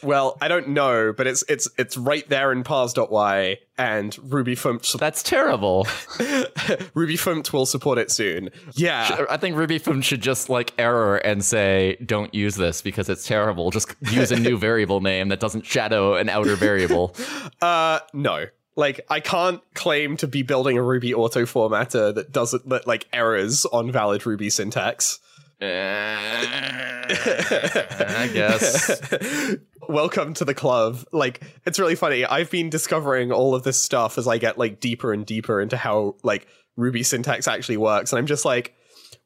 well 0.02 0.36
i 0.40 0.48
don't 0.48 0.68
know 0.68 1.12
but 1.16 1.26
it's 1.26 1.44
it's 1.48 1.68
it's 1.78 1.96
right 1.96 2.28
there 2.28 2.52
in 2.52 2.62
parse.y 2.62 3.58
and 3.78 4.12
Rubyfmt 4.12 4.98
That's 4.98 5.22
terrible. 5.22 5.84
Rubyfmt 6.94 7.52
will 7.52 7.66
support 7.66 7.98
it 7.98 8.10
soon 8.10 8.50
yeah 8.74 9.24
I 9.28 9.36
think 9.36 9.56
Rubyfmt 9.56 10.02
should 10.04 10.22
just 10.22 10.48
like 10.48 10.72
error 10.78 11.16
and 11.18 11.44
say, 11.44 11.96
don't 12.04 12.32
use 12.34 12.54
this 12.56 12.82
because 12.82 13.08
it's 13.08 13.26
terrible. 13.26 13.70
Just 13.70 13.94
use 14.10 14.32
a 14.32 14.38
new 14.38 14.56
variable 14.68 15.00
name 15.00 15.28
that 15.28 15.40
doesn't 15.40 15.66
shadow 15.66 16.14
an 16.14 16.28
outer 16.28 16.56
variable. 16.56 17.14
Uh, 17.60 18.00
no. 18.12 18.46
Like, 18.76 19.00
I 19.08 19.20
can't 19.20 19.62
claim 19.74 20.18
to 20.18 20.28
be 20.28 20.42
building 20.42 20.76
a 20.76 20.82
Ruby 20.82 21.14
auto 21.14 21.44
formatter 21.46 22.14
that 22.14 22.30
doesn't 22.30 22.68
that 22.68 22.86
like 22.86 23.08
errors 23.12 23.64
on 23.66 23.90
valid 23.90 24.26
Ruby 24.26 24.50
syntax. 24.50 25.18
Eh, 25.58 25.66
I 27.08 28.30
guess. 28.32 29.00
Welcome 29.88 30.34
to 30.34 30.44
the 30.44 30.52
club. 30.52 30.98
Like, 31.12 31.40
it's 31.64 31.78
really 31.78 31.94
funny. 31.94 32.26
I've 32.26 32.50
been 32.50 32.68
discovering 32.68 33.32
all 33.32 33.54
of 33.54 33.62
this 33.62 33.80
stuff 33.80 34.18
as 34.18 34.28
I 34.28 34.36
get 34.36 34.58
like 34.58 34.80
deeper 34.80 35.14
and 35.14 35.24
deeper 35.24 35.60
into 35.60 35.78
how 35.78 36.16
like 36.22 36.46
Ruby 36.76 37.02
syntax 37.02 37.48
actually 37.48 37.78
works, 37.78 38.12
and 38.12 38.18
I'm 38.18 38.26
just 38.26 38.44
like, 38.44 38.74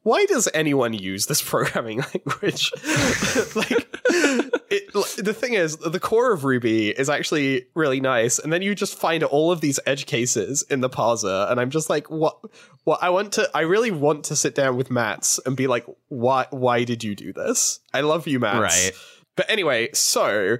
why 0.02 0.24
does 0.26 0.48
anyone 0.54 0.92
use 0.92 1.26
this 1.26 1.42
programming 1.46 2.02
language? 2.14 2.72
like, 3.56 4.49
it, 4.70 4.92
the 4.92 5.34
thing 5.34 5.54
is, 5.54 5.76
the 5.76 6.00
core 6.00 6.32
of 6.32 6.44
Ruby 6.44 6.90
is 6.90 7.10
actually 7.10 7.66
really 7.74 8.00
nice, 8.00 8.38
and 8.38 8.52
then 8.52 8.62
you 8.62 8.74
just 8.74 8.96
find 8.96 9.22
all 9.24 9.50
of 9.50 9.60
these 9.60 9.80
edge 9.84 10.06
cases 10.06 10.64
in 10.70 10.80
the 10.80 10.88
parser, 10.88 11.50
and 11.50 11.60
I'm 11.60 11.70
just 11.70 11.90
like, 11.90 12.08
what? 12.10 12.38
What 12.84 13.02
I 13.02 13.10
want 13.10 13.32
to, 13.34 13.50
I 13.54 13.60
really 13.62 13.90
want 13.90 14.24
to 14.26 14.36
sit 14.36 14.54
down 14.54 14.76
with 14.76 14.90
Matz 14.90 15.38
and 15.44 15.56
be 15.56 15.66
like, 15.66 15.84
why? 16.08 16.46
Why 16.50 16.84
did 16.84 17.04
you 17.04 17.14
do 17.14 17.32
this? 17.32 17.80
I 17.92 18.00
love 18.00 18.26
you, 18.26 18.38
Matz. 18.38 18.58
Right. 18.58 18.92
But 19.36 19.50
anyway, 19.50 19.90
so 19.92 20.58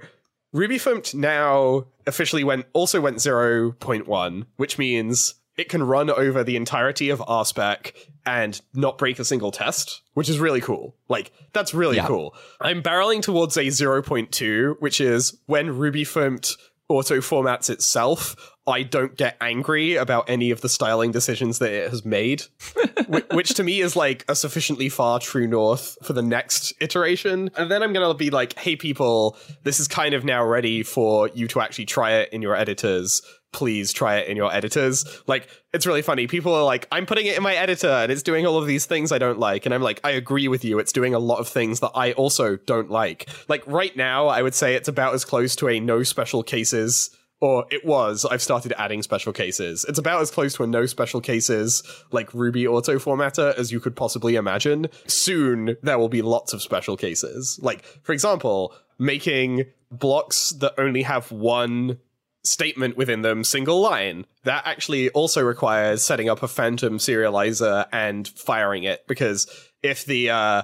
Rubyfmt 0.53 1.13
now 1.15 1.85
officially 2.05 2.43
went 2.43 2.65
also 2.73 2.99
went 2.99 3.17
0.1, 3.17 4.45
which 4.57 4.77
means 4.77 5.35
it 5.57 5.69
can 5.69 5.83
run 5.83 6.09
over 6.09 6.43
the 6.43 6.55
entirety 6.55 7.09
of 7.09 7.19
RSpec 7.19 7.93
and 8.25 8.61
not 8.73 8.97
break 8.97 9.19
a 9.19 9.25
single 9.25 9.51
test, 9.51 10.01
which 10.13 10.29
is 10.29 10.39
really 10.39 10.61
cool. 10.61 10.95
Like, 11.09 11.31
that's 11.53 11.73
really 11.73 11.95
Yeah. 11.97 12.07
cool. 12.07 12.35
I'm 12.59 12.83
barreling 12.83 13.21
towards 13.21 13.57
a 13.57 13.69
0.2, 13.71 14.75
which 14.79 15.01
is 15.01 15.37
when 15.47 15.69
Rubyfmt 15.69 16.55
auto 16.87 17.17
formats 17.19 17.69
itself, 17.69 18.50
I 18.67 18.83
don't 18.83 19.17
get 19.17 19.37
angry 19.41 19.95
about 19.95 20.29
any 20.29 20.51
of 20.51 20.61
the 20.61 20.69
styling 20.69 21.11
decisions 21.11 21.59
that 21.59 21.71
it 21.71 21.89
has 21.89 22.05
made, 22.05 22.43
Wh- 23.07 23.33
which 23.33 23.55
to 23.55 23.63
me 23.63 23.81
is 23.81 23.95
like 23.95 24.23
a 24.29 24.35
sufficiently 24.35 24.87
far 24.87 25.19
true 25.19 25.47
north 25.47 25.97
for 26.03 26.13
the 26.13 26.21
next 26.21 26.73
iteration. 26.79 27.49
And 27.57 27.71
then 27.71 27.81
I'm 27.81 27.91
going 27.91 28.07
to 28.07 28.13
be 28.13 28.29
like, 28.29 28.57
hey, 28.59 28.75
people, 28.75 29.35
this 29.63 29.79
is 29.79 29.87
kind 29.87 30.13
of 30.13 30.23
now 30.23 30.45
ready 30.45 30.83
for 30.83 31.29
you 31.29 31.47
to 31.49 31.59
actually 31.59 31.85
try 31.85 32.11
it 32.11 32.29
in 32.31 32.43
your 32.43 32.55
editors. 32.55 33.23
Please 33.51 33.91
try 33.91 34.17
it 34.17 34.29
in 34.29 34.37
your 34.37 34.53
editors. 34.53 35.05
Like, 35.25 35.49
it's 35.73 35.87
really 35.87 36.03
funny. 36.03 36.27
People 36.27 36.53
are 36.53 36.63
like, 36.63 36.87
I'm 36.91 37.05
putting 37.07 37.25
it 37.25 37.35
in 37.35 37.43
my 37.43 37.55
editor 37.55 37.89
and 37.89 38.11
it's 38.11 38.23
doing 38.23 38.45
all 38.45 38.57
of 38.57 38.67
these 38.67 38.85
things 38.85 39.11
I 39.11 39.17
don't 39.17 39.39
like. 39.39 39.65
And 39.65 39.73
I'm 39.73 39.81
like, 39.81 39.99
I 40.03 40.11
agree 40.11 40.47
with 40.47 40.63
you. 40.63 40.77
It's 40.79 40.93
doing 40.93 41.13
a 41.15 41.19
lot 41.19 41.39
of 41.39 41.49
things 41.49 41.79
that 41.79 41.91
I 41.95 42.13
also 42.13 42.57
don't 42.57 42.91
like. 42.91 43.27
Like, 43.49 43.63
right 43.65 43.95
now, 43.97 44.27
I 44.27 44.43
would 44.43 44.53
say 44.53 44.75
it's 44.75 44.87
about 44.87 45.15
as 45.15 45.25
close 45.25 45.55
to 45.57 45.67
a 45.67 45.79
no 45.79 46.03
special 46.03 46.43
cases 46.43 47.09
or 47.41 47.65
it 47.71 47.83
was 47.85 48.25
i've 48.25 48.41
started 48.41 48.73
adding 48.77 49.01
special 49.01 49.33
cases. 49.33 49.85
It's 49.89 49.99
about 49.99 50.21
as 50.21 50.31
close 50.31 50.53
to 50.53 50.63
a 50.63 50.67
no 50.67 50.85
special 50.85 51.19
cases 51.19 51.83
like 52.11 52.33
ruby 52.33 52.65
auto 52.67 52.97
formatter 52.97 53.53
as 53.57 53.71
you 53.71 53.79
could 53.79 53.95
possibly 53.95 54.35
imagine. 54.35 54.87
Soon 55.07 55.75
there 55.83 55.99
will 55.99 56.09
be 56.09 56.21
lots 56.21 56.53
of 56.53 56.61
special 56.61 56.95
cases. 56.95 57.59
Like 57.61 57.83
for 58.03 58.13
example 58.13 58.73
making 58.97 59.65
blocks 59.91 60.51
that 60.51 60.73
only 60.77 61.01
have 61.01 61.31
one 61.31 61.99
statement 62.43 62.97
within 62.97 63.21
them 63.21 63.43
single 63.43 63.81
line. 63.81 64.25
That 64.43 64.65
actually 64.65 65.09
also 65.09 65.43
requires 65.43 66.03
setting 66.03 66.29
up 66.29 66.41
a 66.41 66.47
phantom 66.47 66.97
serializer 66.97 67.85
and 67.91 68.27
firing 68.27 68.83
it 68.83 69.05
because 69.07 69.47
if 69.83 70.05
the 70.05 70.29
uh 70.29 70.63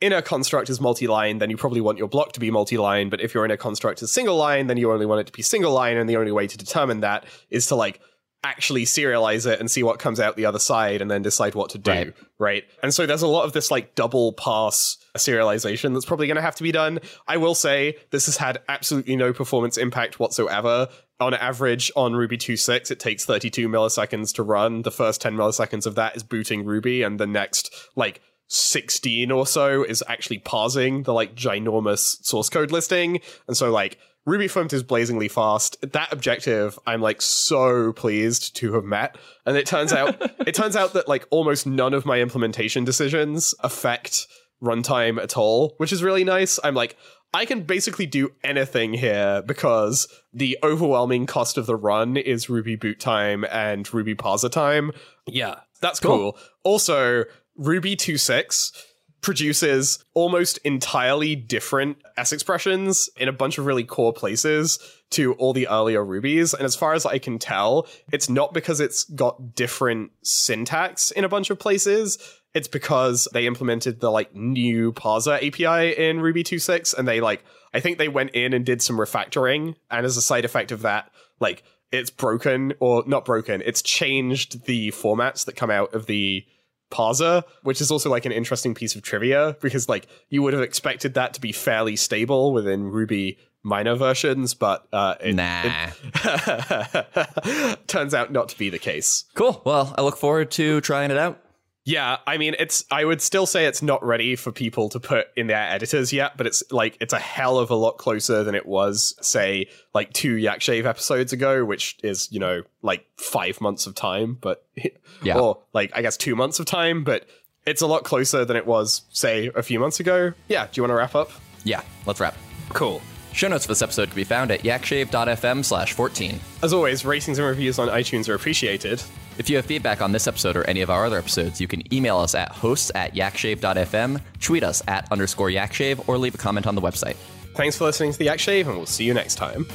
inner 0.00 0.22
construct 0.22 0.70
is 0.70 0.80
multi-line, 0.80 1.38
then 1.38 1.50
you 1.50 1.56
probably 1.56 1.80
want 1.80 1.98
your 1.98 2.08
block 2.08 2.32
to 2.32 2.40
be 2.40 2.50
multi-line. 2.50 3.08
But 3.08 3.20
if 3.20 3.34
your 3.34 3.44
inner 3.44 3.56
construct 3.56 4.02
is 4.02 4.12
single 4.12 4.36
line, 4.36 4.66
then 4.66 4.76
you 4.76 4.92
only 4.92 5.06
want 5.06 5.20
it 5.20 5.26
to 5.26 5.32
be 5.32 5.42
single 5.42 5.72
line, 5.72 5.96
and 5.96 6.08
the 6.08 6.16
only 6.16 6.32
way 6.32 6.46
to 6.46 6.56
determine 6.56 7.00
that 7.00 7.24
is 7.50 7.66
to 7.66 7.74
like 7.74 8.00
actually 8.44 8.84
serialize 8.84 9.50
it 9.50 9.58
and 9.58 9.68
see 9.68 9.82
what 9.82 9.98
comes 9.98 10.20
out 10.20 10.36
the 10.36 10.46
other 10.46 10.58
side 10.58 11.02
and 11.02 11.10
then 11.10 11.20
decide 11.20 11.54
what 11.56 11.70
to 11.70 11.78
do. 11.78 11.90
Right. 11.90 12.14
Right. 12.38 12.64
And 12.82 12.94
so 12.94 13.04
there's 13.04 13.22
a 13.22 13.26
lot 13.26 13.44
of 13.44 13.52
this 13.52 13.70
like 13.72 13.96
double 13.96 14.34
pass 14.34 14.98
serialization 15.16 15.94
that's 15.94 16.04
probably 16.04 16.28
going 16.28 16.36
to 16.36 16.42
have 16.42 16.54
to 16.56 16.62
be 16.62 16.70
done. 16.70 17.00
I 17.26 17.38
will 17.38 17.56
say 17.56 17.96
this 18.10 18.26
has 18.26 18.36
had 18.36 18.60
absolutely 18.68 19.16
no 19.16 19.32
performance 19.32 19.76
impact 19.76 20.20
whatsoever. 20.20 20.88
On 21.18 21.34
average, 21.34 21.90
on 21.96 22.14
Ruby 22.14 22.36
2.6, 22.36 22.90
it 22.90 23.00
takes 23.00 23.24
32 23.24 23.68
milliseconds 23.68 24.34
to 24.34 24.42
run. 24.42 24.82
The 24.82 24.90
first 24.90 25.22
10 25.22 25.34
milliseconds 25.34 25.86
of 25.86 25.94
that 25.94 26.14
is 26.14 26.22
booting 26.22 26.64
Ruby, 26.64 27.02
and 27.02 27.18
the 27.18 27.26
next, 27.26 27.74
like, 27.96 28.20
16 28.48 29.30
or 29.30 29.46
so 29.46 29.82
is 29.82 30.04
actually 30.08 30.38
parsing 30.38 31.02
the 31.02 31.12
like 31.12 31.34
ginormous 31.34 32.24
source 32.24 32.48
code 32.48 32.70
listing. 32.70 33.20
And 33.46 33.56
so 33.56 33.70
like 33.70 33.98
Rubyfmt 34.26 34.72
is 34.72 34.82
blazingly 34.82 35.28
fast. 35.28 35.76
That 35.92 36.12
objective, 36.12 36.78
I'm 36.86 37.00
like 37.00 37.22
so 37.22 37.92
pleased 37.92 38.56
to 38.56 38.72
have 38.74 38.84
met. 38.84 39.16
And 39.44 39.56
it 39.56 39.66
turns 39.66 39.92
out, 39.92 40.16
it 40.46 40.54
turns 40.54 40.74
out 40.76 40.94
that 40.94 41.08
like 41.08 41.26
almost 41.30 41.66
none 41.66 41.94
of 41.94 42.04
my 42.04 42.20
implementation 42.20 42.84
decisions 42.84 43.54
affect 43.60 44.26
runtime 44.62 45.22
at 45.22 45.36
all, 45.36 45.74
which 45.76 45.92
is 45.92 46.02
really 46.02 46.24
nice. 46.24 46.58
I'm 46.64 46.74
like, 46.74 46.96
I 47.34 47.44
can 47.44 47.62
basically 47.62 48.06
do 48.06 48.30
anything 48.42 48.94
here 48.94 49.42
because 49.42 50.08
the 50.32 50.58
overwhelming 50.62 51.26
cost 51.26 51.58
of 51.58 51.66
the 51.66 51.76
run 51.76 52.16
is 52.16 52.48
Ruby 52.48 52.76
boot 52.76 52.98
time 52.98 53.44
and 53.50 53.92
Ruby 53.92 54.14
parser 54.14 54.50
time. 54.50 54.90
Yeah, 55.26 55.60
that's 55.80 56.00
cool. 56.00 56.32
cool. 56.32 56.38
Also, 56.64 57.24
Ruby 57.56 57.96
2.6 57.96 58.72
produces 59.20 60.04
almost 60.14 60.58
entirely 60.58 61.34
different 61.34 61.96
S 62.16 62.32
expressions 62.32 63.10
in 63.16 63.28
a 63.28 63.32
bunch 63.32 63.58
of 63.58 63.66
really 63.66 63.82
core 63.82 64.12
places 64.12 64.78
to 65.10 65.32
all 65.34 65.52
the 65.52 65.66
earlier 65.68 66.04
Rubies. 66.04 66.54
And 66.54 66.62
as 66.62 66.76
far 66.76 66.94
as 66.94 67.04
I 67.04 67.18
can 67.18 67.38
tell, 67.38 67.88
it's 68.12 68.28
not 68.28 68.54
because 68.54 68.78
it's 68.80 69.04
got 69.04 69.54
different 69.54 70.12
syntax 70.22 71.10
in 71.10 71.24
a 71.24 71.28
bunch 71.28 71.50
of 71.50 71.58
places. 71.58 72.18
It's 72.54 72.68
because 72.68 73.26
they 73.32 73.46
implemented 73.46 74.00
the 74.00 74.10
like 74.10 74.34
new 74.34 74.92
parser 74.92 75.36
API 75.36 75.96
in 75.96 76.20
Ruby 76.20 76.44
2.6 76.44 76.96
and 76.96 77.08
they 77.08 77.20
like, 77.20 77.44
I 77.74 77.80
think 77.80 77.98
they 77.98 78.08
went 78.08 78.30
in 78.30 78.52
and 78.52 78.64
did 78.64 78.80
some 78.80 78.96
refactoring. 78.96 79.74
And 79.90 80.06
as 80.06 80.16
a 80.16 80.22
side 80.22 80.44
effect 80.44 80.72
of 80.72 80.82
that, 80.82 81.10
like 81.40 81.64
it's 81.90 82.10
broken 82.10 82.74
or 82.80 83.02
not 83.06 83.24
broken, 83.24 83.62
it's 83.64 83.82
changed 83.82 84.66
the 84.66 84.90
formats 84.92 85.44
that 85.46 85.56
come 85.56 85.70
out 85.70 85.94
of 85.94 86.06
the 86.06 86.46
parser, 86.90 87.42
which 87.62 87.80
is 87.80 87.90
also 87.90 88.10
like 88.10 88.24
an 88.26 88.32
interesting 88.32 88.74
piece 88.74 88.94
of 88.94 89.02
trivia 89.02 89.56
because 89.60 89.88
like 89.88 90.06
you 90.28 90.42
would 90.42 90.52
have 90.52 90.62
expected 90.62 91.14
that 91.14 91.34
to 91.34 91.40
be 91.40 91.52
fairly 91.52 91.96
stable 91.96 92.52
within 92.52 92.84
Ruby 92.84 93.38
minor 93.62 93.96
versions, 93.96 94.54
but 94.54 94.86
uh, 94.92 95.16
it, 95.20 95.34
nah, 95.34 95.90
it 96.24 97.78
turns 97.88 98.14
out 98.14 98.32
not 98.32 98.48
to 98.50 98.58
be 98.58 98.70
the 98.70 98.78
case. 98.78 99.24
Cool. 99.34 99.60
Well, 99.64 99.94
I 99.98 100.02
look 100.02 100.16
forward 100.16 100.50
to 100.52 100.80
trying 100.80 101.10
it 101.10 101.18
out. 101.18 101.40
Yeah, 101.86 102.18
I 102.26 102.36
mean, 102.36 102.56
it's. 102.58 102.84
I 102.90 103.04
would 103.04 103.22
still 103.22 103.46
say 103.46 103.66
it's 103.66 103.80
not 103.80 104.04
ready 104.04 104.34
for 104.34 104.50
people 104.50 104.88
to 104.88 104.98
put 104.98 105.28
in 105.36 105.46
their 105.46 105.62
editors 105.62 106.12
yet, 106.12 106.36
but 106.36 106.44
it's 106.44 106.64
like 106.72 106.96
it's 107.00 107.12
a 107.12 107.18
hell 107.18 107.60
of 107.60 107.70
a 107.70 107.76
lot 107.76 107.96
closer 107.96 108.42
than 108.42 108.56
it 108.56 108.66
was, 108.66 109.14
say, 109.20 109.68
like 109.94 110.12
two 110.12 110.34
Yak 110.34 110.60
Shave 110.60 110.84
episodes 110.84 111.32
ago, 111.32 111.64
which 111.64 111.96
is 112.02 112.30
you 112.32 112.40
know 112.40 112.62
like 112.82 113.06
five 113.16 113.60
months 113.60 113.86
of 113.86 113.94
time, 113.94 114.36
but 114.40 114.66
yeah, 115.22 115.38
or 115.38 115.62
like 115.72 115.92
I 115.94 116.02
guess 116.02 116.16
two 116.16 116.34
months 116.34 116.58
of 116.58 116.66
time, 116.66 117.04
but 117.04 117.28
it's 117.66 117.82
a 117.82 117.86
lot 117.86 118.02
closer 118.02 118.44
than 118.44 118.56
it 118.56 118.66
was, 118.66 119.02
say, 119.10 119.52
a 119.54 119.62
few 119.62 119.78
months 119.78 120.00
ago. 120.00 120.32
Yeah, 120.48 120.66
do 120.66 120.72
you 120.74 120.82
want 120.82 120.90
to 120.90 120.96
wrap 120.96 121.14
up? 121.14 121.30
Yeah, 121.62 121.82
let's 122.04 122.18
wrap. 122.18 122.36
Cool. 122.70 123.00
Show 123.32 123.46
notes 123.46 123.64
for 123.64 123.72
this 123.72 123.82
episode 123.82 124.08
can 124.08 124.16
be 124.16 124.24
found 124.24 124.50
at 124.50 124.62
yakshave.fm 124.64 125.64
slash 125.64 125.92
14. 125.92 126.40
As 126.64 126.72
always, 126.72 127.04
ratings 127.04 127.38
and 127.38 127.46
reviews 127.46 127.78
on 127.78 127.88
iTunes 127.88 128.28
are 128.28 128.34
appreciated. 128.34 129.00
If 129.38 129.50
you 129.50 129.56
have 129.56 129.66
feedback 129.66 130.00
on 130.00 130.12
this 130.12 130.26
episode 130.26 130.56
or 130.56 130.64
any 130.64 130.80
of 130.80 130.90
our 130.90 131.04
other 131.04 131.18
episodes, 131.18 131.60
you 131.60 131.68
can 131.68 131.92
email 131.92 132.18
us 132.18 132.34
at 132.34 132.50
hosts 132.50 132.90
at 132.94 133.14
yakshave.fm, 133.14 134.20
tweet 134.40 134.62
us 134.62 134.82
at 134.88 135.10
underscore 135.12 135.50
yakshave, 135.50 136.08
or 136.08 136.16
leave 136.16 136.34
a 136.34 136.38
comment 136.38 136.66
on 136.66 136.74
the 136.74 136.80
website. 136.80 137.16
Thanks 137.56 137.78
for 137.78 137.84
listening 137.84 138.12
to 138.12 138.18
the 138.18 138.26
Yakshave, 138.26 138.68
and 138.68 138.76
we'll 138.76 138.86
see 138.86 139.04
you 139.04 139.14
next 139.14 139.36
time. 139.36 139.66